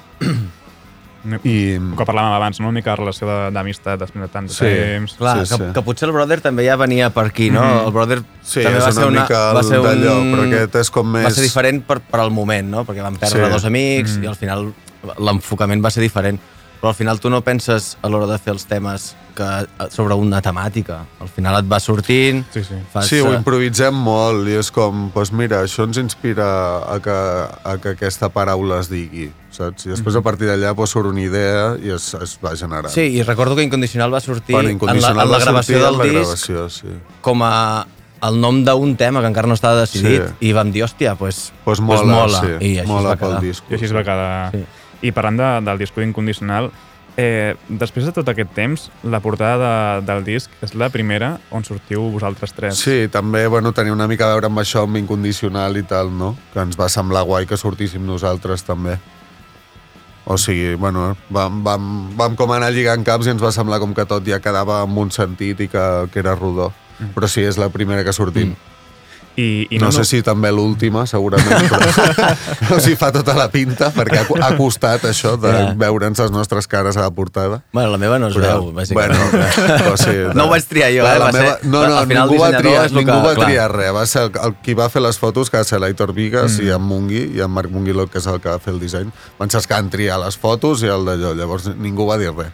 I... 1.44 1.76
Que 1.76 2.04
parlàvem 2.08 2.32
abans, 2.32 2.56
no? 2.62 2.70
Una 2.70 2.78
mica 2.78 2.94
de 2.94 2.96
relació 3.02 3.26
de- 3.28 3.50
d'amistat 3.52 4.00
després 4.00 4.22
de 4.24 4.28
tant 4.32 4.46
de 4.48 4.54
Sí. 4.54 4.64
temps. 4.64 5.12
Clar, 5.18 5.34
Sí, 5.44 5.52
que, 5.58 5.66
sí. 5.66 5.72
que 5.76 5.82
potser 5.84 6.08
el 6.08 6.14
Brother 6.16 6.40
també 6.40 6.64
ja 6.64 6.76
venia 6.80 7.10
per 7.12 7.26
aquí, 7.26 7.50
no? 7.50 7.60
Mhm. 7.60 7.84
El 7.86 7.92
Brother 7.92 8.22
Sí, 8.42 8.62
també 8.64 8.78
va 8.80 8.90
ser 8.92 9.04
una, 9.04 9.20
mica 9.20 9.52
va 9.52 9.60
el 9.60 9.66
ser 9.68 9.80
d'allò, 9.84 10.14
un... 10.22 10.32
però 10.32 10.46
aquest 10.48 10.74
és 10.80 10.90
com 10.90 11.12
Va 11.12 11.18
més- 11.26 11.34
ser 11.36 11.42
diferent 11.44 11.82
per, 11.84 12.00
per 12.00 12.20
al 12.20 12.30
moment, 12.30 12.70
no? 12.70 12.86
Perquè 12.86 13.02
vam 13.04 13.16
perdre 13.20 13.44
Sí. 13.44 13.52
dos 13.52 13.64
amics 13.66 14.16
Mhm. 14.16 14.24
i 14.24 14.26
al 14.26 14.36
final 14.36 14.72
l'enfocament 15.18 15.84
va 15.84 15.90
ser 15.90 16.00
diferent. 16.00 16.40
Però 16.80 16.88
al 16.88 16.96
final 16.96 17.18
tu 17.20 17.28
no 17.28 17.42
penses 17.44 17.98
a 18.00 18.08
l'hora 18.08 18.24
de 18.30 18.38
fer 18.40 18.54
els 18.54 18.64
temes 18.64 19.10
que 19.36 19.46
sobre 19.92 20.14
una 20.16 20.40
temàtica. 20.40 21.02
Al 21.20 21.28
final 21.28 21.58
et 21.60 21.66
va 21.68 21.76
sortint... 21.80 22.40
Sí, 22.54 22.62
sí. 22.64 22.78
Fas, 22.92 23.06
Sí, 23.10 23.18
ho 23.20 23.28
eh, 23.34 23.36
improvisem 23.36 23.94
molt 23.94 24.48
i 24.48 24.56
és 24.56 24.70
com, 24.72 25.10
doncs 25.12 25.32
mira, 25.36 25.60
això 25.66 25.84
ens 25.84 26.00
inspira 26.00 26.46
a 26.88 26.96
que, 27.04 27.18
a 27.68 27.76
que 27.82 27.92
aquesta 27.98 28.30
paraula 28.32 28.80
es 28.80 28.88
digui, 28.88 29.28
saps? 29.52 29.84
I 29.86 29.92
després 29.92 30.16
a 30.16 30.24
partir 30.24 30.48
d'allà 30.48 30.72
doncs, 30.72 30.94
surt 30.96 31.12
una 31.12 31.20
idea 31.20 31.76
i 31.84 31.92
es, 31.98 32.08
es 32.16 32.38
va 32.40 32.54
generant. 32.56 32.88
Sí, 32.96 33.10
i 33.20 33.22
recordo 33.28 33.56
que 33.60 33.68
Incondicional 33.68 34.12
va 34.16 34.20
sortir 34.24 34.56
Bueno, 34.56 34.70
en, 34.70 34.76
la, 34.76 34.80
Incondicional 34.80 35.26
en 35.26 35.32
la 35.32 35.38
va 35.38 35.44
gravació 35.44 35.84
del 35.84 35.98
la 36.00 36.04
disc 36.08 36.16
gravació, 36.16 36.68
sí. 36.72 36.96
com 37.20 37.44
a 37.44 37.54
el 38.24 38.36
nom 38.40 38.64
d'un 38.64 38.96
tema 39.00 39.20
que 39.20 39.28
encara 39.28 39.48
no 39.48 39.54
estava 39.56 39.80
decidit 39.84 40.26
Sí. 40.32 40.48
i 40.48 40.56
vam 40.56 40.72
dir, 40.72 40.82
hòstia, 40.84 41.14
pues, 41.16 41.52
Pues 41.64 41.78
pues 41.78 41.80
mola, 41.80 42.22
mola. 42.24 42.40
sí, 42.40 42.52
I 42.72 42.78
així 42.80 42.88
mola 42.88 43.12
es 43.14 43.20
va 43.20 43.20
quedar. 43.20 43.40
disc. 43.44 43.64
I 43.70 43.74
així 43.76 43.84
es 43.88 43.94
va 43.96 44.02
quedar... 44.04 44.50
Sí. 44.56 44.64
I 45.02 45.12
parlant 45.16 45.40
de, 45.40 45.50
del 45.64 45.80
disco 45.80 46.02
incondicional, 46.04 46.70
eh, 47.16 47.54
després 47.68 48.06
de 48.06 48.12
tot 48.14 48.28
aquest 48.30 48.52
temps, 48.56 48.88
la 49.02 49.20
portada 49.20 49.56
de, 49.60 50.06
del 50.08 50.24
disc 50.26 50.52
és 50.64 50.74
la 50.78 50.90
primera 50.92 51.34
on 51.50 51.64
sortiu 51.66 52.08
vosaltres 52.12 52.54
tres. 52.56 52.80
Sí, 52.80 53.08
també 53.12 53.46
bueno, 53.48 53.72
tenia 53.76 53.94
una 53.94 54.08
mica 54.10 54.26
a 54.26 54.34
veure 54.34 54.50
amb 54.50 54.62
això, 54.62 54.84
amb 54.86 55.00
incondicional 55.00 55.76
i 55.80 55.84
tal, 55.88 56.12
no? 56.12 56.34
Que 56.54 56.62
ens 56.64 56.78
va 56.80 56.90
semblar 56.92 57.24
guai 57.28 57.48
que 57.48 57.58
sortíssim 57.60 58.06
nosaltres 58.06 58.64
també. 58.66 58.98
O 60.30 60.36
sigui, 60.38 60.76
bueno, 60.78 61.16
vam, 61.32 61.62
vam, 61.64 61.86
vam 62.16 62.36
com 62.38 62.52
anar 62.54 62.70
lligant 62.70 63.02
caps 63.06 63.26
i 63.26 63.32
ens 63.34 63.42
va 63.42 63.50
semblar 63.54 63.80
com 63.82 63.94
que 63.96 64.06
tot 64.06 64.26
ja 64.26 64.38
quedava 64.38 64.82
amb 64.84 65.00
un 65.02 65.10
sentit 65.10 65.64
i 65.64 65.68
que, 65.72 65.86
que 66.12 66.22
era 66.22 66.36
rodó. 66.38 66.70
Però 67.14 67.28
sí, 67.30 67.42
és 67.42 67.56
la 67.58 67.70
primera 67.72 68.04
que 68.04 68.12
sortim. 68.12 68.52
Mm. 68.52 68.69
I, 69.40 69.46
i 69.70 69.78
no, 69.80 69.88
sé 69.94 70.04
si 70.04 70.20
també 70.26 70.50
l'última, 70.52 71.06
segurament, 71.08 71.64
però 71.70 72.76
o 72.76 72.80
sigui, 72.82 72.96
fa 73.00 73.08
tota 73.14 73.32
la 73.38 73.46
pinta, 73.52 73.88
perquè 73.94 74.20
ha, 74.20 74.24
ha 74.46 74.50
costat 74.58 75.06
això 75.08 75.36
de 75.40 75.50
Ja. 75.50 75.62
veure'ns 75.80 76.18
les 76.20 76.30
nostres 76.34 76.68
cares 76.70 76.98
a 76.98 77.06
la 77.06 77.10
portada. 77.10 77.62
Bueno, 77.72 77.90
la 77.94 77.98
meva 77.98 78.18
no 78.20 78.28
es 78.28 78.36
veu, 78.36 78.70
bàsicament. 78.76 79.16
Bueno, 79.16 79.92
o 79.92 79.96
sigui, 80.00 80.28
No 80.38 80.44
ho 80.46 80.52
vaig 80.52 80.66
triar 80.68 80.90
jo, 80.94 81.02
la, 81.06 81.14
eh, 81.16 81.18
la 81.18 81.24
va 81.26 81.32
meva, 81.32 81.54
ser- 81.56 81.66
no, 81.70 81.82
no, 81.86 81.96
al 81.98 82.06
final 82.06 82.28
ningú 82.28 82.42
va 82.42 82.50
triar, 82.56 82.84
lo 82.90 82.98
ningú 83.00 83.12
que- 83.16 83.26
va 83.28 83.34
clar. 83.34 83.46
triar 83.48 83.68
res. 83.74 83.92
Va 83.96 84.06
ser 84.06 84.22
el, 84.28 84.32
el, 84.44 84.56
qui 84.64 84.74
va 84.78 84.88
fer 84.92 85.02
les 85.02 85.18
fotos, 85.18 85.50
que 85.50 85.56
va 85.58 85.64
ser 85.64 85.80
l'Aitor 85.80 86.12
Vigues 86.16 86.58
mm. 86.58 86.66
i 86.66 86.74
en 86.76 86.82
Mungui, 86.82 87.22
i 87.36 87.40
en 87.40 87.50
Marc 87.50 87.70
Munguilot, 87.70 88.10
que 88.12 88.18
és 88.20 88.26
el 88.30 88.40
que 88.40 88.50
va 88.52 88.58
fer 88.62 88.74
el 88.74 88.80
disseny. 88.82 89.10
Van 89.38 89.50
ser 89.50 89.60
els 89.62 89.66
que 89.70 89.74
van 89.74 89.90
triar 89.90 90.20
les 90.22 90.36
fotos 90.38 90.82
i 90.84 90.90
el 90.92 91.06
d'allò. 91.08 91.34
Llavors 91.38 91.70
ningú 91.76 92.06
va 92.10 92.18
dir 92.20 92.30
res. 92.36 92.52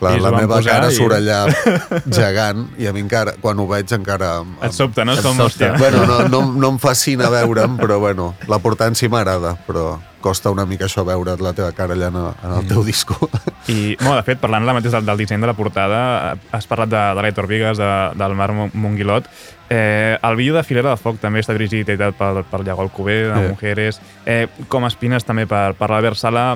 Clar, 0.00 0.16
la 0.20 0.30
meva 0.34 0.58
cara 0.62 0.90
i- 0.90 0.94
surt 0.96 1.14
allà 1.16 1.44
gegant 2.18 2.66
i 2.78 2.86
a 2.88 2.92
mi 2.92 3.00
encara, 3.04 3.36
quan 3.40 3.58
ho 3.62 3.66
veig 3.70 3.92
encara... 3.94 4.40
em- 4.42 4.56
Et 4.66 4.72
sobta, 4.74 5.04
no? 5.04 5.14
Et 5.14 5.22
com, 5.22 5.36
sobta. 5.38 5.72
Bueno, 5.78 6.04
no, 6.06 6.22
no, 6.28 6.40
no 6.52 6.72
em 6.74 6.78
fascina 6.82 7.30
veure'm, 7.32 7.76
però 7.78 8.00
bueno, 8.02 8.34
la 8.48 8.58
si 8.94 9.08
m'agrada, 9.08 9.54
però 9.66 9.98
costa 10.24 10.50
una 10.50 10.64
mica 10.64 10.86
això 10.86 11.04
veure't 11.04 11.40
la 11.44 11.52
teva 11.52 11.70
cara 11.76 11.92
allà 11.94 12.08
en, 12.08 12.16
en 12.16 12.52
el 12.58 12.66
teu 12.66 12.82
disco. 12.82 13.28
I, 13.68 13.94
bueno, 14.00 14.16
de 14.16 14.22
fet, 14.24 14.38
parlant 14.40 14.64
ara 14.64 14.72
mateix 14.72 14.92
del, 14.92 15.04
del 15.04 15.18
disseny 15.20 15.40
de 15.40 15.46
la 15.46 15.54
portada, 15.54 16.36
has 16.50 16.66
parlat 16.66 16.88
de, 16.88 17.02
de 17.14 17.22
l'Aitor 17.22 17.46
Vigues, 17.46 17.78
de, 17.78 17.90
del 18.16 18.34
Mon- 18.34 18.70
Monguilot. 18.72 19.28
Eh, 19.70 20.18
el 20.22 20.36
vídeo 20.36 20.54
de 20.54 20.62
Filera 20.64 20.90
de 20.90 20.96
Foc 21.00 21.20
també 21.20 21.40
està 21.40 21.52
dirigit 21.56 21.88
i 21.88 21.92
editat 21.92 22.16
per, 22.16 22.42
per 22.50 22.62
Llago 22.64 22.82
Alcover, 22.84 23.32
de 23.34 23.42
Sí. 23.42 23.48
Mujeres. 23.52 24.00
Eh, 24.26 24.46
com 24.68 24.84
espines 24.88 25.24
també 25.24 25.46
per, 25.46 25.74
per 25.78 25.90
l'Albert 25.92 26.16
Sala. 26.20 26.54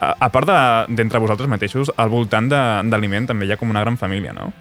A, 0.00 0.14
a 0.26 0.28
part 0.32 0.48
de- 0.48 0.94
d'entre 0.96 1.18
vosaltres 1.22 1.48
mateixos, 1.48 1.92
al 1.96 2.08
voltant 2.10 2.48
de- 2.50 2.82
d'aliment 2.90 3.26
també 3.26 3.46
hi 3.46 3.52
ha 3.52 3.56
com 3.56 3.70
una 3.70 3.80
gran 3.80 3.96
família, 3.98 4.32
no? 4.32 4.52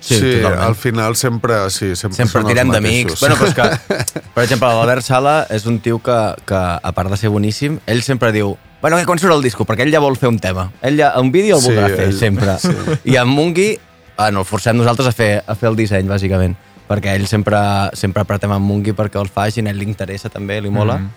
Sí, 0.00 0.16
sí 0.18 0.30
totalment. 0.40 0.62
al 0.62 0.74
final 0.74 1.14
sempre, 1.14 1.70
sí, 1.70 1.94
sempre, 1.94 2.16
Sempre 2.16 2.42
tirem 2.44 2.70
d'amics. 2.70 3.20
Bueno, 3.20 3.36
però 3.36 3.46
és 3.46 3.54
que, 3.54 4.20
per 4.34 4.42
exemple, 4.44 4.66
l'Albert 4.68 5.02
Sala 5.06 5.46
és 5.50 5.64
un 5.66 5.78
tio 5.78 6.00
que, 6.02 6.16
que, 6.44 6.54
a 6.82 6.92
part 6.92 7.10
de 7.10 7.16
ser 7.16 7.30
boníssim, 7.30 7.78
ell 7.86 8.02
sempre 8.02 8.32
diu 8.32 8.56
bueno, 8.82 8.96
que 8.98 9.06
quan 9.06 9.18
surt 9.22 9.30
el 9.36 9.42
disco, 9.44 9.62
perquè 9.64 9.84
ell 9.86 9.92
ja 9.94 10.00
vol 10.02 10.16
fer 10.18 10.26
un 10.28 10.40
tema. 10.42 10.72
Ell 10.82 10.96
ja, 10.98 11.12
un 11.20 11.30
vídeo 11.30 11.54
el 11.54 11.62
Sí, 11.62 11.68
voldrà 11.70 11.86
fer, 11.94 12.08
ell- 12.08 12.18
sempre. 12.18 12.56
sí. 12.58 12.72
I 13.04 13.14
en 13.20 13.28
Mungui, 13.28 13.78
bueno, 14.16 14.40
el 14.40 14.44
forcem 14.44 14.76
nosaltres 14.76 15.06
a 15.06 15.12
fer, 15.12 15.44
a 15.46 15.54
fer 15.54 15.68
el 15.70 15.76
disseny, 15.78 16.08
bàsicament. 16.10 16.56
Perquè 16.88 17.14
ell 17.14 17.28
sempre, 17.30 17.60
sempre 17.94 18.22
apretem 18.26 18.50
en 18.50 18.60
Mungui 18.60 18.90
perquè 18.92 19.20
el 19.22 19.28
facin, 19.30 19.68
a 19.68 19.70
ell 19.70 19.78
li 19.78 19.86
interessa 19.86 20.28
també, 20.34 20.58
li 20.60 20.68
mola. 20.74 20.98
Mhm. 20.98 21.10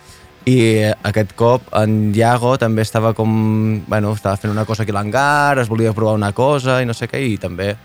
I 0.46 0.56
eh, 0.86 0.94
aquest 1.04 1.34
cop 1.34 1.72
en 1.74 2.14
Iago 2.14 2.56
també 2.62 2.84
estava 2.86 3.16
com... 3.18 3.82
Bueno, 3.88 4.14
estava 4.14 4.38
fent 4.38 4.54
una 4.54 4.66
cosa 4.66 4.84
aquí 4.84 4.94
a 4.94 4.98
l'hangar, 5.00 5.58
es 5.60 5.70
volia 5.70 5.94
provar 5.94 6.14
una 6.14 6.32
cosa 6.38 6.82
i 6.82 6.86
no 6.86 6.94
sé 6.94 7.10
què, 7.10 7.22
i 7.26 7.38
també... 7.42 7.76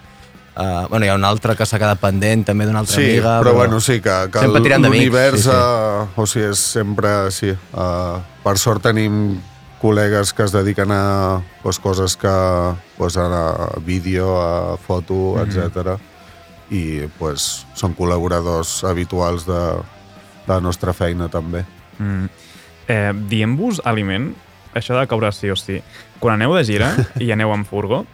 Uh, 0.50 0.84
bueno, 0.90 1.06
hi 1.06 1.08
ha 1.08 1.14
un 1.14 1.24
altre 1.24 1.54
que 1.56 1.64
s'ha 1.64 1.78
quedat 1.78 2.00
pendent 2.02 2.42
també 2.44 2.66
d'una 2.66 2.82
altra 2.82 2.96
Sí, 2.98 3.04
amiga. 3.06 3.36
però, 3.40 3.54
bueno, 3.54 3.78
sí, 3.80 4.00
que, 4.02 4.16
que 4.34 4.42
sempre 4.42 4.60
tirant 4.60 4.82
d'amics, 4.82 5.04
l'univers, 5.06 5.44
sí, 5.44 5.46
sí. 5.46 5.54
eh, 5.54 6.20
o 6.20 6.26
sigui, 6.26 6.48
és 6.50 6.64
sempre, 6.74 7.12
sí, 7.32 7.52
uh, 7.54 8.18
per 8.42 8.56
sort 8.58 8.82
tenim 8.84 9.38
col·legues 9.80 10.34
que 10.36 10.44
es 10.44 10.52
dediquen 10.52 10.92
a 10.92 11.40
pues, 11.62 11.78
coses 11.80 12.18
que, 12.20 12.34
pues, 12.98 13.16
a 13.16 13.70
vídeo, 13.86 14.36
a 14.42 14.76
foto, 14.76 15.14
mm 15.14 15.48
-hmm. 15.48 15.64
etc. 15.64 16.00
I 16.70 17.08
pues, 17.18 17.64
són 17.74 17.96
col·laboradors 17.96 18.84
habituals 18.84 19.46
de, 19.46 19.62
de 20.46 20.52
la 20.52 20.60
nostra 20.60 20.92
feina, 20.92 21.28
també. 21.28 21.64
Mm. 21.98 22.28
Eh, 22.90 23.12
Diem-vos 23.30 23.82
aliment, 23.86 24.32
això 24.74 24.98
de 24.98 25.06
caure 25.10 25.30
sí 25.36 25.50
o 25.52 25.56
sí. 25.58 25.78
Quan 26.18 26.40
aneu 26.40 26.56
de 26.58 26.64
gira 26.66 26.92
i 27.24 27.30
aneu 27.30 27.54
en 27.54 27.66
furgo, 27.68 28.04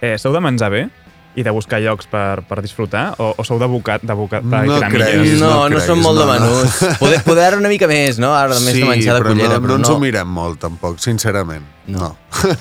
eh, 0.00 0.16
sou 0.18 0.34
de 0.34 0.42
menjar 0.44 0.70
bé 0.70 0.88
i 1.32 1.40
de 1.40 1.52
buscar 1.54 1.78
llocs 1.80 2.08
per, 2.12 2.42
per 2.44 2.60
disfrutar 2.60 3.14
o, 3.22 3.30
o 3.40 3.44
sou 3.46 3.56
de 3.60 3.66
bocat, 3.70 4.02
de 4.04 4.14
bocat 4.16 4.44
de 4.44 4.58
No 4.68 4.78
creguis, 4.92 5.38
No, 5.40 5.48
no, 5.48 5.60
creguis, 5.70 5.86
som 5.88 6.02
molt 6.04 6.20
de 6.20 6.26
no, 6.26 6.34
no. 6.34 6.40
menús. 6.44 6.74
Poder, 7.00 7.22
poder 7.24 7.46
ara 7.46 7.60
una 7.60 7.70
mica 7.72 7.88
més, 7.88 8.18
no? 8.20 8.34
Ara 8.36 8.58
més 8.60 8.76
de 8.76 8.84
menjar 8.84 9.16
de 9.16 9.22
però 9.24 9.32
cullera, 9.32 9.56
no, 9.56 9.62
però 9.64 9.72
no 9.72 9.78
ens 9.80 9.88
no, 9.88 9.96
ho 9.96 10.02
mirem 10.02 10.28
molt, 10.28 10.60
tampoc, 10.60 11.00
sincerament. 11.00 11.64
No. 11.88 12.12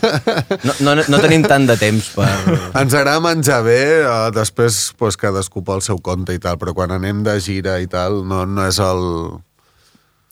no, 0.67 0.77
no, 0.87 0.95
no 1.03 1.19
tenim 1.21 1.43
tant 1.45 1.67
de 1.67 1.75
temps 1.77 2.13
per... 2.15 2.31
Ens 2.79 2.95
agrada 2.95 3.19
menjar 3.21 3.59
bé, 3.67 3.81
eh, 4.07 4.31
després 4.39 4.79
pues, 4.97 5.19
cadascú 5.19 5.65
pel 5.67 5.83
seu 5.83 5.99
compte 5.99 6.33
i 6.33 6.41
tal, 6.41 6.57
però 6.61 6.73
quan 6.77 6.95
anem 6.95 7.25
de 7.27 7.35
gira 7.43 7.75
i 7.83 7.91
tal, 7.91 8.23
no, 8.27 8.45
no 8.47 8.67
és 8.71 8.79
el... 8.79 9.03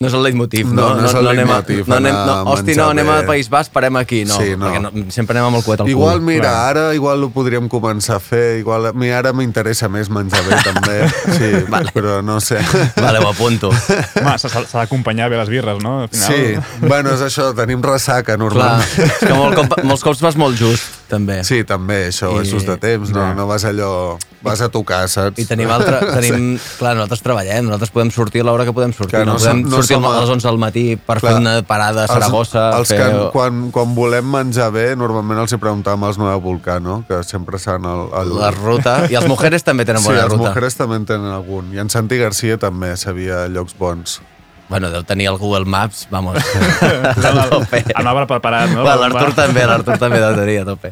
No 0.01 0.07
és 0.07 0.13
el 0.15 0.21
leitmotiv, 0.23 0.69
No, 0.71 0.93
no? 0.95 1.01
no 1.01 1.07
és 1.09 1.13
el 1.13 1.27
anem 1.27 1.49
a- 1.49 1.55
leitmotiv, 1.57 1.87
No, 1.89 1.95
anem, 1.97 2.13
no, 2.15 2.35
hosti, 2.53 2.73
no, 2.77 2.85
anem 2.93 3.05
bé. 3.05 3.11
al 3.17 3.25
País 3.25 3.49
Basc, 3.51 3.69
parem 3.73 3.97
aquí, 3.97 4.23
no. 4.23 4.37
Sí, 4.39 4.53
no. 4.55 4.69
Perquè 4.69 4.79
no, 4.79 5.11
sempre 5.11 5.35
anem 5.35 5.47
amb 5.49 5.57
el 5.57 5.63
coet 5.65 5.81
al 5.81 5.89
Igual, 5.91 6.19
cul. 6.19 6.25
mira, 6.25 6.43
clar. 6.47 6.69
ara 6.69 6.95
igual 6.95 7.21
ho 7.25 7.29
podríem 7.35 7.67
començar 7.67 8.15
a 8.15 8.19
fer, 8.21 8.59
igual, 8.61 8.85
a 8.85 8.93
mi 8.93 9.09
ara 9.11 9.33
m'interessa 9.33 9.89
més 9.91 10.07
menjar 10.09 10.39
bé, 10.47 10.55
també, 10.63 11.09
sí, 11.37 11.65
Vale. 11.67 11.91
però 11.91 12.21
no 12.23 12.39
sé. 12.39 12.59
Vale, 12.95 13.19
ho 13.19 13.27
apunto. 13.27 13.73
Home, 14.21 14.37
s'ha 14.39 14.63
d'acompanyar 14.71 15.27
bé 15.29 15.35
les 15.35 15.49
birres, 15.49 15.83
no? 15.83 16.03
Al 16.03 16.07
final. 16.07 16.31
Sí, 16.31 16.87
bueno, 16.87 17.11
és 17.11 17.19
això, 17.27 17.53
tenim 17.53 17.83
ressaca 17.83 18.23
Clar, 18.23 18.39
normalment. 18.39 18.87
és 19.03 19.19
que 19.19 19.33
molt, 19.35 19.53
cop, 19.59 19.83
molts 19.83 20.01
cops 20.07 20.21
vas 20.23 20.37
molt 20.39 20.55
just, 20.55 20.95
també. 21.11 21.43
Sí, 21.43 21.65
també, 21.65 22.05
això, 22.07 22.31
I- 22.39 22.45
és 22.47 22.53
just 22.55 22.71
de 22.71 22.77
temps, 22.77 23.11
no, 23.11 23.19
Ja. 23.19 23.33
no 23.33 23.47
vas 23.51 23.65
allò... 23.67 24.15
Vas 24.41 24.61
a 24.61 24.69
tocar, 24.71 25.09
saps? 25.11 25.35
I 25.37 25.43
tenim 25.43 25.67
altre... 25.69 25.97
Tenim, 26.15 26.53
clar, 26.79 26.93
nosaltres 26.95 27.19
treballem, 27.19 27.65
nosaltres 27.65 27.91
podem 27.91 28.07
sortir 28.09 28.39
a 28.39 28.45
l'hora 28.47 28.63
que 28.63 28.71
podem 28.71 28.93
sortir. 28.95 29.19
Que 29.19 29.25
no 29.27 29.33
no, 29.35 29.53
no 29.67 29.83
sortir 29.89 29.97
som 29.97 30.05
a- 30.05 30.17
a 30.17 30.21
les 30.21 30.29
11 30.29 30.47
del 30.47 30.57
matí 30.61 30.83
per 30.97 31.17
Clar, 31.19 31.33
fer 31.33 31.41
una 31.41 31.55
parada 31.67 32.05
a 32.05 32.07
Saragossa. 32.07 32.69
Els, 32.77 32.79
els 32.79 32.87
fer... 32.93 32.99
que, 33.01 33.29
quan, 33.33 33.71
quan 33.75 33.93
volem 33.97 34.25
menjar 34.29 34.69
bé, 34.71 34.95
normalment 34.95 35.41
els 35.43 35.51
hi 35.53 35.59
preguntàvem 35.59 36.03
als 36.07 36.17
Nueva 36.21 36.37
Volcano, 36.37 37.03
que 37.07 37.21
sempre 37.27 37.59
s'han 37.59 37.85
el, 37.89 38.05
el... 38.21 38.33
La 38.39 38.51
ruta. 38.55 38.95
I 39.09 39.15
els 39.19 39.27
mujeres 39.27 39.63
també 39.67 39.85
tenen 39.89 40.01
Sí, 40.01 40.07
bona 40.13 40.23
els 40.27 40.33
ruta. 40.33 40.49
mujeres 40.49 40.77
també 40.79 40.95
en 41.01 41.05
tenen 41.09 41.31
algun. 41.33 41.73
I 41.73 41.79
en 41.83 41.89
Santi 41.89 42.17
Garcia 42.21 42.57
també 42.61 42.95
sabia 42.97 43.47
llocs 43.49 43.75
bons. 43.77 44.21
Bueno, 44.69 44.91
deu 44.93 45.01
tenir 45.01 45.25
el 45.31 45.37
Google 45.41 45.65
Maps, 45.65 46.05
vamos, 46.11 46.37
El, 46.37 47.39
a 47.41 47.47
tope. 47.49 47.83
preparat, 48.29 48.69
no? 48.69 48.83
Bueno, 48.83 49.07
L'Artur 49.09 49.33
també, 49.33 49.63
l'Artur 49.65 49.97
també 49.97 50.19
deu 50.21 50.35
tenir 50.37 50.59
a 50.61 50.65
tope. 50.65 50.91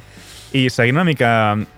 I 0.57 0.63
seguint 0.73 0.95
una 0.97 1.03
mica 1.05 1.29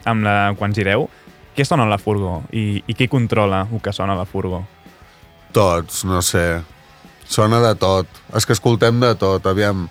amb 0.07 0.23
la, 0.23 0.53
quan 0.55 0.71
gireu, 0.73 1.09
què 1.57 1.65
sona 1.67 1.83
a 1.83 1.89
la 1.91 1.97
furgo? 1.99 2.43
I, 2.55 2.83
I 2.87 2.93
qui 2.95 3.09
controla 3.11 3.65
el 3.67 3.81
que 3.83 3.91
sona 3.91 4.13
a 4.15 4.15
la 4.21 4.23
furgo? 4.23 4.61
Tots, 5.51 6.05
no 6.07 6.21
sé. 6.21 6.61
Sona 7.29 7.61
de 7.61 7.75
tot. 7.77 8.07
És 8.35 8.45
que 8.49 8.53
escoltem 8.57 8.99
de 8.99 9.13
tot, 9.15 9.45
aviam. 9.45 9.87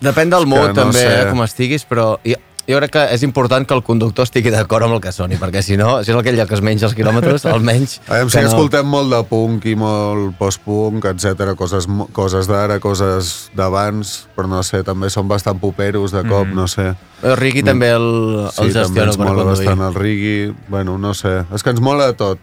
Depèn 0.00 0.30
del 0.30 0.46
mood, 0.46 0.70
no 0.72 0.74
també, 0.86 1.00
sé. 1.02 1.08
eh, 1.22 1.24
com 1.30 1.42
estiguis, 1.42 1.82
però 1.84 2.12
jo, 2.24 2.36
jo 2.68 2.76
crec 2.78 2.92
que 2.94 3.02
és 3.16 3.22
important 3.26 3.66
que 3.66 3.74
el 3.74 3.82
conductor 3.82 4.24
estigui 4.28 4.52
d'acord 4.54 4.86
amb 4.86 4.94
el 4.94 5.00
que 5.02 5.10
soni, 5.12 5.34
perquè 5.40 5.60
si 5.64 5.76
no, 5.76 6.04
si 6.04 6.12
és 6.12 6.16
aquell 6.16 6.38
que 6.46 6.54
es 6.54 6.62
menja 6.62 6.86
els 6.86 6.94
quilòmetres, 6.94 7.44
almenys... 7.50 7.96
Aviam, 8.06 8.30
sí 8.30 8.38
que 8.38 8.44
no- 8.46 8.52
escoltem 8.52 8.86
molt 8.86 9.10
de 9.10 9.20
punk 9.26 9.66
i 9.66 9.74
molt 9.76 10.36
post-punk, 10.38 11.04
etc. 11.10 11.50
Coses, 11.58 11.88
coses 12.14 12.46
d'ara, 12.46 12.78
coses 12.78 13.50
d'abans, 13.58 14.28
però 14.36 14.46
no 14.48 14.62
sé, 14.62 14.84
també 14.86 15.10
són 15.10 15.26
bastant 15.28 15.58
poperos 15.58 16.14
de 16.14 16.22
cop, 16.28 16.46
Mhm. 16.46 16.54
no 16.54 16.68
sé. 16.68 16.94
El 17.24 17.36
Ricky 17.36 17.64
també 17.66 17.90
el, 17.90 18.06
el 18.46 18.50
Sí, 18.52 18.56
també 18.70 18.72
gestiona 18.84 19.10
ens 19.10 19.16
per 19.18 19.26
mola 19.26 19.42
conduir. 19.42 19.66
bastant 19.66 19.88
el 19.88 19.94
reggae. 19.98 20.54
Bueno, 20.68 20.96
no 20.98 21.12
sé. 21.14 21.40
És 21.52 21.64
que 21.64 21.70
ens 21.74 21.80
mola 21.80 22.06
de 22.06 22.12
tot. 22.14 22.38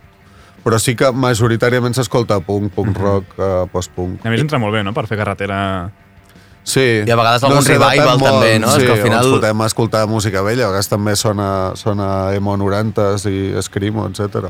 Però 0.65 0.79
sí 0.81 0.95
que 0.97 1.11
majoritàriament 1.13 1.93
s'escolta 1.93 2.39
punk, 2.41 2.71
punk 2.73 2.97
rock, 2.97 3.35
uh, 3.37 3.67
post-punk. 3.69 4.25
A 4.25 4.31
més 4.33 4.41
entra 4.41 4.57
molt 4.57 4.73
bé, 4.73 4.81
no?, 4.83 4.95
per 4.97 5.05
fer 5.05 5.19
carretera... 5.19 5.59
Sí. 6.65 6.81
I 7.05 7.11
a 7.13 7.15
vegades 7.19 7.43
algun 7.45 7.61
sé, 7.61 7.75
revival 7.75 8.17
depèn 8.17 8.23
també, 8.25 8.53
no? 8.57 8.71
És 8.73 8.81
Sí, 8.81 8.87
que 8.87 8.95
al 8.95 9.03
final- 9.03 9.21
ens 9.21 9.35
fotem 9.35 9.61
a 9.61 9.65
escoltar 9.69 10.07
música 10.09 10.41
vella, 10.41 10.65
a 10.65 10.71
vegades 10.71 10.89
també 10.89 11.13
sona, 11.15 11.47
sona 11.77 12.07
emo 12.33 12.55
90s 12.57 13.27
i 13.29 13.61
Screamo, 13.61 14.07
etc. 14.09 14.49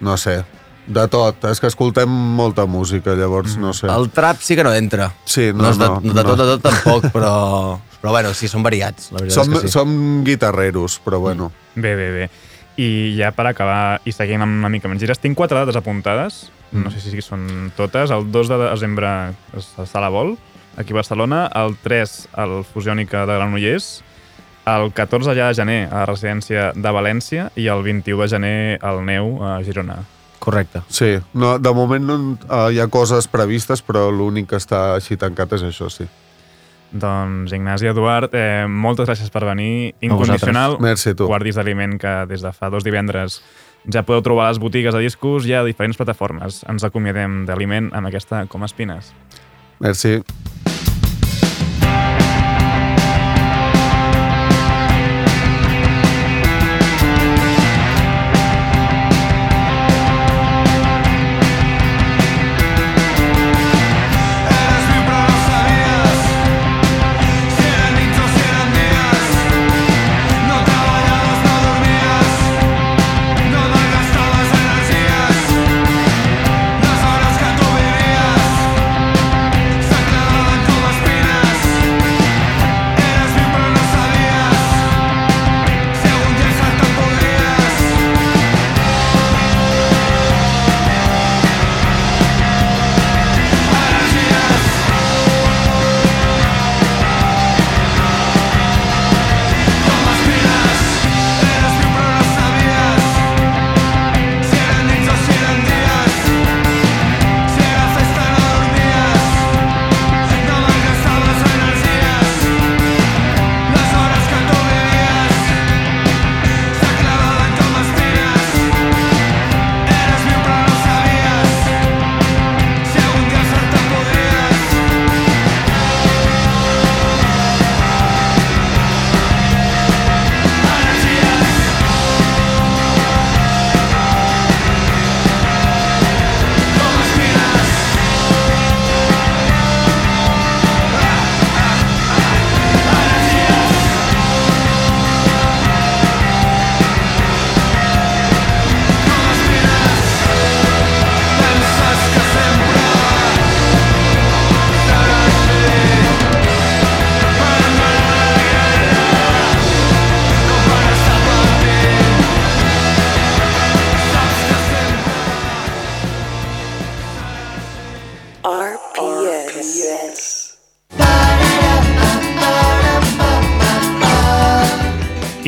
No 0.00 0.16
sé, 0.16 0.38
de 0.86 1.04
tot. 1.12 1.44
És 1.52 1.60
que 1.60 1.68
escoltem 1.68 2.08
molta 2.08 2.64
música, 2.64 3.12
llavors 3.12 3.58
no 3.60 3.74
sé. 3.76 3.90
El 3.92 4.08
trap 4.08 4.40
sí 4.40 4.56
que 4.56 4.64
no 4.64 4.72
entra. 4.72 5.10
Sí, 5.28 5.50
no, 5.52 5.66
no 5.66 5.74
és 5.74 5.82
de, 5.82 5.90
no, 5.92 6.00
de 6.00 6.24
tot, 6.24 6.38
no. 6.38 6.46
de 6.46 6.48
tot 6.54 6.64
tampoc, 6.70 7.10
però, 7.12 7.34
però 8.00 8.16
bueno, 8.16 8.32
sí, 8.32 8.48
són 8.48 8.64
variats. 8.64 9.12
La 9.12 9.20
veritat 9.20 9.44
Som, 9.44 9.52
és 9.52 9.60
que 9.60 9.68
sí. 9.68 9.76
som 9.76 10.24
guitarreros, 10.24 10.96
però 11.04 11.20
bueno. 11.20 11.52
Bé, 11.74 11.92
bé, 11.94 12.10
bé. 12.22 12.30
I 12.80 13.14
ja 13.18 13.30
per 13.34 13.46
acabar 13.46 14.00
i 14.04 14.12
seguint 14.12 14.42
amb 14.42 14.58
una 14.58 14.70
mica 14.72 14.90
més 14.90 15.02
gires, 15.02 15.20
tinc 15.22 15.38
quatre 15.38 15.60
dates 15.60 15.78
apuntades, 15.78 16.48
no 16.74 16.90
sé 16.90 16.98
si 17.02 17.22
són 17.22 17.70
totes. 17.76 18.10
El 18.10 18.26
2 18.34 18.50
de 18.50 18.58
desembre 18.64 19.10
es 19.54 19.68
està 19.78 20.00
a 20.00 20.06
la 20.06 20.10
Vol, 20.10 20.34
aquí 20.76 20.92
a 20.92 20.98
Barcelona, 20.98 21.46
el 21.54 21.76
3 21.82 22.16
al 22.42 22.64
Fusiònica 22.66 23.22
de 23.28 23.38
Granollers, 23.38 24.02
el 24.66 24.92
14 24.92 25.36
ja 25.36 25.48
de 25.48 25.54
gener 25.54 25.80
a 25.90 26.02
la 26.02 26.08
residència 26.08 26.72
de 26.74 26.92
València 26.96 27.50
i 27.60 27.68
el 27.68 27.84
21 27.84 28.22
de 28.22 28.28
gener 28.32 28.58
al 28.82 29.04
Neu 29.04 29.38
a 29.44 29.58
Girona. 29.62 30.00
Correcte. 30.44 30.82
Sí, 30.88 31.14
no, 31.32 31.58
de 31.58 31.72
moment 31.72 32.04
no, 32.04 32.16
uh, 32.48 32.68
hi 32.72 32.80
ha 32.80 32.88
coses 32.92 33.28
previstes, 33.32 33.80
però 33.84 34.10
l'únic 34.12 34.50
que 34.50 34.60
està 34.60 34.94
així 34.96 35.16
tancat 35.20 35.54
és 35.56 35.64
això, 35.70 35.88
sí. 35.92 36.08
Doncs, 36.94 37.52
Ignasi 37.52 37.88
Eduard, 37.90 38.30
eh, 38.38 38.66
moltes 38.70 39.08
gràcies 39.08 39.30
per 39.34 39.42
venir. 39.44 39.94
Incondicional, 40.00 40.78
Merci 40.80 41.14
tu. 41.18 41.26
guardis 41.26 41.58
d'aliment 41.58 41.98
que 41.98 42.14
des 42.30 42.40
de 42.42 42.52
fa 42.54 42.70
dos 42.70 42.84
divendres 42.86 43.42
ja 43.90 44.04
podeu 44.06 44.22
trobar 44.22 44.48
les 44.48 44.60
botigues 44.62 44.94
de 44.94 45.00
discos 45.02 45.46
i 45.46 45.52
a 45.54 45.64
diferents 45.66 45.98
plataformes. 45.98 46.62
Ens 46.70 46.86
acomiadem 46.86 47.44
d'aliment 47.46 47.90
amb 47.92 48.06
aquesta 48.06 48.46
Com 48.46 48.64
Espines. 48.64 49.12
Merci. 49.80 50.22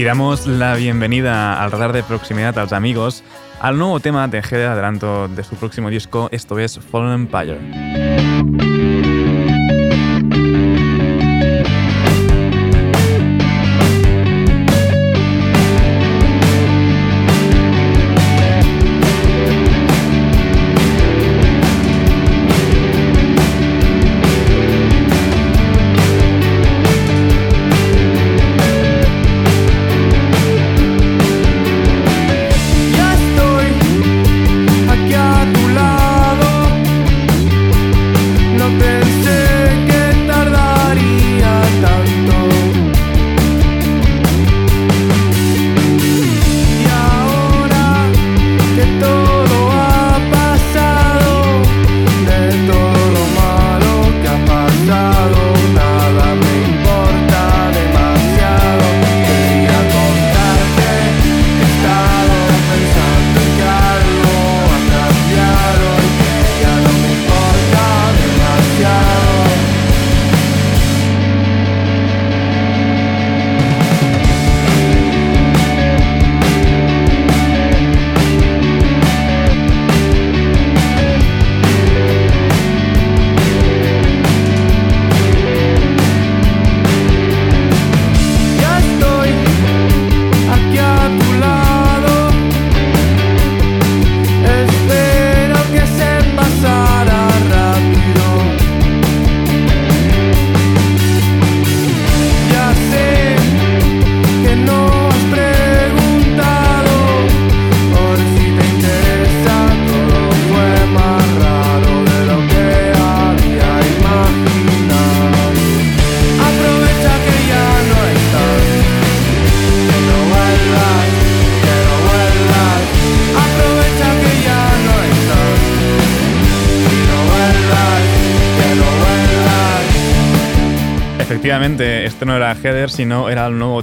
Damos 0.06 0.46
la 0.46 0.76
bienvenida 0.76 1.60
al 1.60 1.72
radar 1.72 1.92
de 1.92 2.04
proximidad 2.04 2.56
a 2.58 2.62
los 2.62 2.72
amigos 2.72 3.24
al 3.60 3.76
nuevo 3.76 3.98
tema 3.98 4.28
de 4.28 4.40
G 4.40 4.50
de 4.50 4.66
adelanto 4.66 5.26
de 5.26 5.42
su 5.42 5.56
próximo 5.56 5.90
disco, 5.90 6.28
esto 6.30 6.60
es 6.60 6.78
Fallen 6.78 7.12
Empire. 7.12 7.85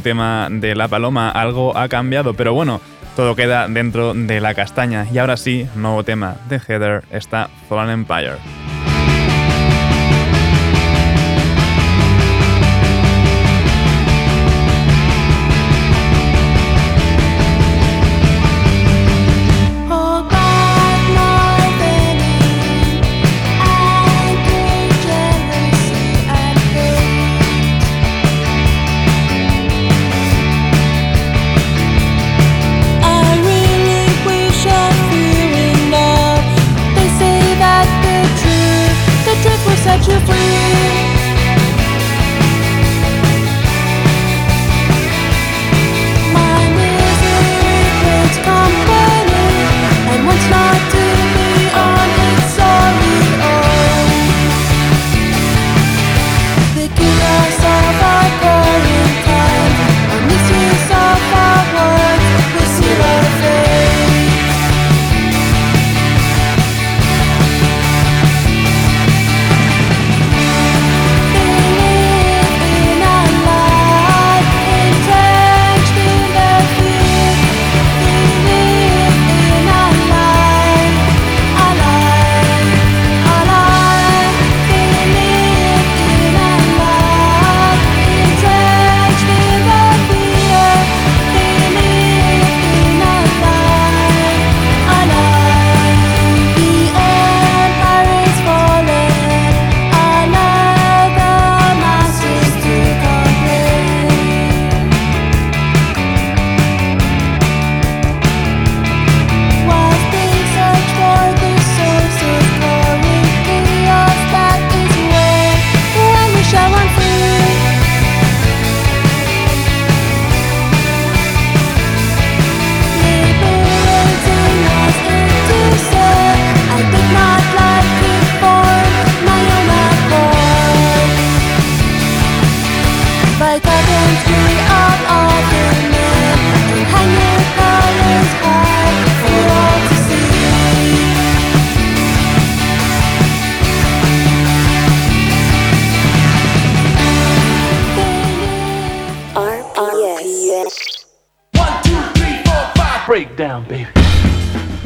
Tema 0.04 0.50
de 0.52 0.76
La 0.76 0.88
Paloma. 0.88 1.32
Algo 1.32 1.76
ha 1.76 1.88
cambiado, 1.88 2.36
pero 2.36 2.54
bueno, 2.54 2.80
todo 3.16 3.36
queda 3.36 3.68
dentro 3.68 4.14
de 4.14 4.40
la 4.40 4.54
castaña. 4.54 5.08
Y 5.12 5.18
ahora 5.18 5.38
sí, 5.38 5.68
nuevo 5.76 6.04
tema 6.04 6.36
de 6.50 6.60
Heather 6.60 7.04
está 7.10 7.50
Fallen 7.68 7.90
Empire. 7.90 8.53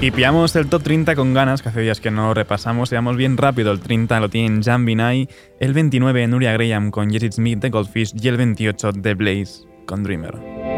Y 0.08 0.12
pillamos 0.12 0.56
el 0.56 0.68
top 0.68 0.84
30 0.84 1.18
con 1.18 1.34
ganas, 1.34 1.62
que 1.62 1.68
hace 1.68 1.82
días 1.82 2.00
que 2.00 2.12
no 2.12 2.34
repasamos. 2.34 2.90
Llevamos 2.90 3.18
bien 3.18 3.36
rápido. 3.36 3.74
El 3.74 3.82
30 3.82 4.22
lo 4.22 4.30
tienen 4.30 4.64
Jan 4.64 4.86
Binay, 4.86 5.28
el 5.60 5.74
29 5.74 6.28
Nuria 6.28 6.54
Graham 6.54 6.92
con 6.92 7.12
Jessie 7.12 7.34
Smith 7.34 7.60
de 7.60 7.70
Goldfish 7.70 8.14
y 8.16 8.30
el 8.30 8.38
28 8.38 8.94
The 9.02 9.16
Blaze 9.16 9.68
con 9.86 10.04
Dreamer. 10.04 10.77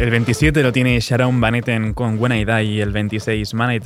El 0.00 0.08
27 0.08 0.62
lo 0.62 0.72
tiene 0.72 0.98
Sharon 0.98 1.42
Van 1.42 1.56
Etten 1.56 1.92
con 1.92 2.18
When 2.18 2.32
I 2.32 2.80
el 2.80 2.90
26 2.90 3.52
Man 3.52 3.70
I 3.70 3.80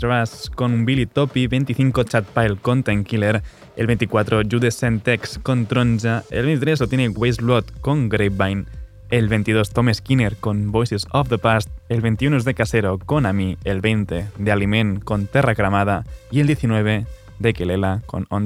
con 0.55 0.85
Billy 0.85 1.07
Toppy, 1.07 1.49
25 1.49 2.05
Chad 2.05 2.23
Pile 2.33 2.55
con 2.63 2.85
Time 2.85 3.03
Killer, 3.03 3.43
el 3.75 3.89
24 3.89 4.43
Judas 4.49 4.75
Sentex 4.75 5.41
con 5.43 5.67
Tronja, 5.67 6.23
el 6.31 6.47
23 6.47 6.79
lo 6.79 6.87
tiene 6.87 7.09
Waste 7.09 7.43
Lot 7.43 7.81
con 7.81 8.09
Grapevine, 8.09 8.67
el 9.11 9.29
22 9.29 9.71
Tom 9.71 9.93
Skinner 9.93 10.37
con 10.37 10.71
Voices 10.71 11.05
of 11.11 11.29
the 11.31 11.39
Past, 11.39 11.69
el 11.89 12.01
21 12.01 12.37
es 12.37 12.45
de 12.45 12.55
Casero 12.55 13.01
con 13.01 13.27
Ami, 13.27 13.59
el 13.65 13.81
20 13.81 14.27
de 14.39 14.53
Aliment 14.53 15.03
con 15.03 15.27
Terra 15.27 15.57
Cramada 15.57 16.05
y 16.31 16.39
el 16.39 16.47
19 16.47 17.07
de 17.41 17.53
Kelela 17.55 18.03
con 18.07 18.27
On 18.31 18.45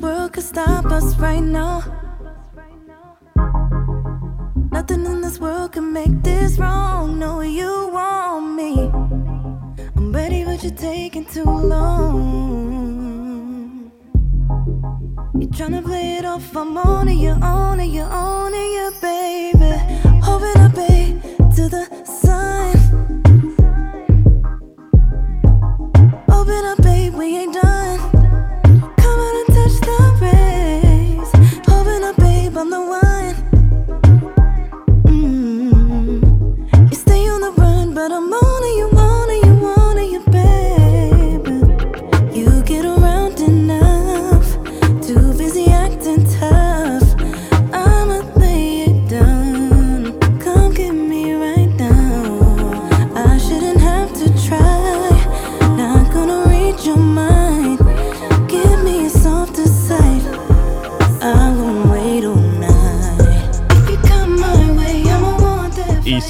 world 0.00 0.32
could 0.32 0.44
stop 0.44 0.86
us 0.86 1.16
right 1.18 1.42
now. 1.42 1.82
Nothing 4.72 5.04
in 5.06 5.20
this 5.20 5.38
world 5.38 5.72
can 5.72 5.92
make 5.92 6.22
this 6.22 6.58
wrong. 6.58 7.18
No, 7.18 7.40
you 7.42 7.90
want 7.92 8.54
me. 8.54 8.90
I'm 9.96 10.12
ready, 10.12 10.44
but 10.44 10.62
you're 10.62 10.72
taking 10.74 11.24
too 11.26 11.44
long. 11.44 12.92
You're 15.38 15.50
tryna 15.50 15.84
play 15.84 16.16
it 16.18 16.24
off. 16.24 16.56
I'm 16.56 16.76
on 16.76 17.08
it, 17.08 17.14
you're 17.14 17.42
on 17.42 17.80
it, 17.80 17.86
you're 17.86 18.04
on 18.06 18.52
it, 18.54 18.70
yeah, 18.76 18.90
baby. 19.00 19.78
Hoping 20.22 20.56
I 20.60 20.68
pay 20.74 21.20
to 21.56 21.68
the 21.68 21.84
sun. 22.04 22.74
Open 26.28 26.64
up, 26.64 26.82
babe, 26.82 27.14
we 27.14 27.36
ain't 27.36 27.54
done. 27.54 27.83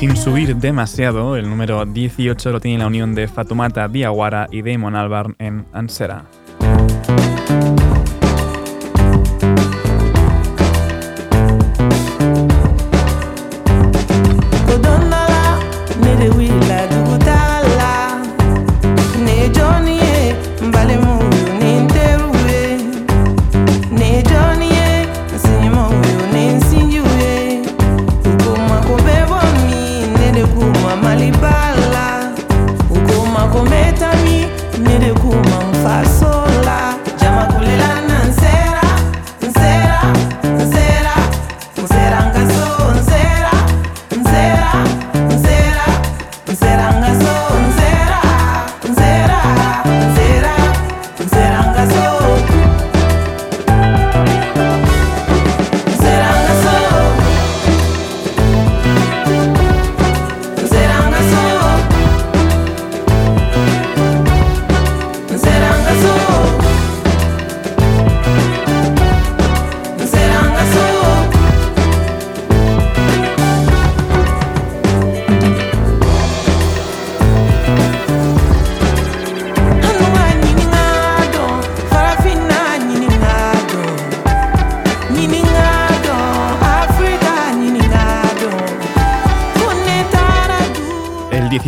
Sin 0.05 0.17
subir 0.19 0.55
demasiado, 0.57 1.35
el 1.35 1.49
número 1.49 1.87
18 1.87 2.53
lo 2.53 2.61
tiene 2.61 2.81
la 2.81 2.89
unión 2.89 3.15
de 3.15 3.27
Fatumata 3.27 3.89
Diawara 3.89 4.49
y 4.51 4.61
Damon 4.61 4.97
Albarn 4.97 5.35
en 5.39 5.65
Ansera. 5.73 6.27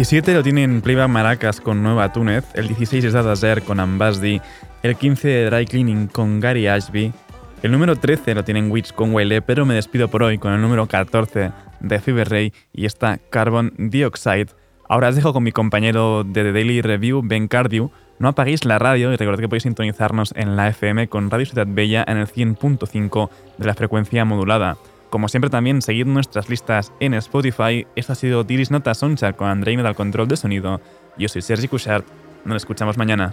17 0.09 0.35
lo 0.35 0.45
tienen 0.45 0.83
Playback 0.83 1.09
Maracas 1.09 1.61
con 1.61 1.83
Nueva 1.83 2.13
Túnez, 2.13 2.45
el 2.55 2.69
16 2.69 3.07
es 3.07 3.13
Dada 3.13 3.35
Zer 3.35 3.63
con 3.63 3.81
Ambasdi, 3.81 4.41
el 4.85 4.95
15 4.95 5.27
de 5.27 5.51
Dry 5.51 5.67
Cleaning 5.67 6.07
con 6.07 6.39
Gary 6.39 6.69
Ashby, 6.69 7.13
el 7.65 7.73
número 7.73 7.97
13 7.97 8.37
lo 8.37 8.45
tienen 8.45 8.71
Witch 8.71 8.93
con 8.93 9.13
Wele, 9.13 9.43
pero 9.43 9.67
me 9.67 9.75
despido 9.75 10.07
por 10.07 10.23
hoy 10.23 10.39
con 10.39 10.53
el 10.53 10.63
número 10.63 10.87
14 10.87 11.51
de 11.81 11.99
Fever 11.99 12.29
Ray 12.29 12.53
y 12.73 12.87
esta 12.87 13.19
Carbon 13.31 13.73
Dioxide. 13.79 14.47
Ahora 14.89 15.09
os 15.09 15.17
dejo 15.17 15.33
con 15.33 15.43
mi 15.43 15.51
compañero 15.51 16.23
de 16.23 16.45
The 16.45 16.53
Daily 16.53 16.83
Review, 16.83 17.23
Ben 17.25 17.49
Cardew. 17.49 17.91
No 18.21 18.29
apaguéis 18.29 18.65
la 18.65 18.79
radio 18.79 19.13
y 19.13 19.17
recordad 19.17 19.41
que 19.41 19.49
podéis 19.49 19.65
sintonizarnos 19.65 20.33
en 20.37 20.55
la 20.55 20.69
FM 20.69 21.09
con 21.09 21.33
Radio 21.33 21.47
Ciudad 21.47 21.67
Bella 21.69 22.05
en 22.07 22.19
el 22.19 22.29
100.5 22.29 23.29
de 23.59 23.67
la 23.67 23.75
frecuencia 23.75 24.25
modulada. 24.25 24.77
Como 25.17 25.29
siempre 25.29 25.49
también 25.49 25.81
seguid 25.81 26.05
nuestras 26.05 26.51
listas 26.51 26.93
en 27.01 27.15
Spotify. 27.15 27.87
Esto 27.97 28.13
ha 28.13 28.17
sido 28.17 28.45
Diris 28.45 28.71
Nota 28.71 28.93
Sonchar 28.93 29.35
con 29.35 29.49
Andreina 29.49 29.89
al 29.89 29.97
control 29.97 30.29
de 30.29 30.37
sonido. 30.37 30.83
Yo 31.17 31.27
soy 31.31 31.41
Sergi 31.41 31.69
Cushart. 31.69 32.07
Nos 32.45 32.57
escuchamos 32.57 32.99
mañana. 32.99 33.33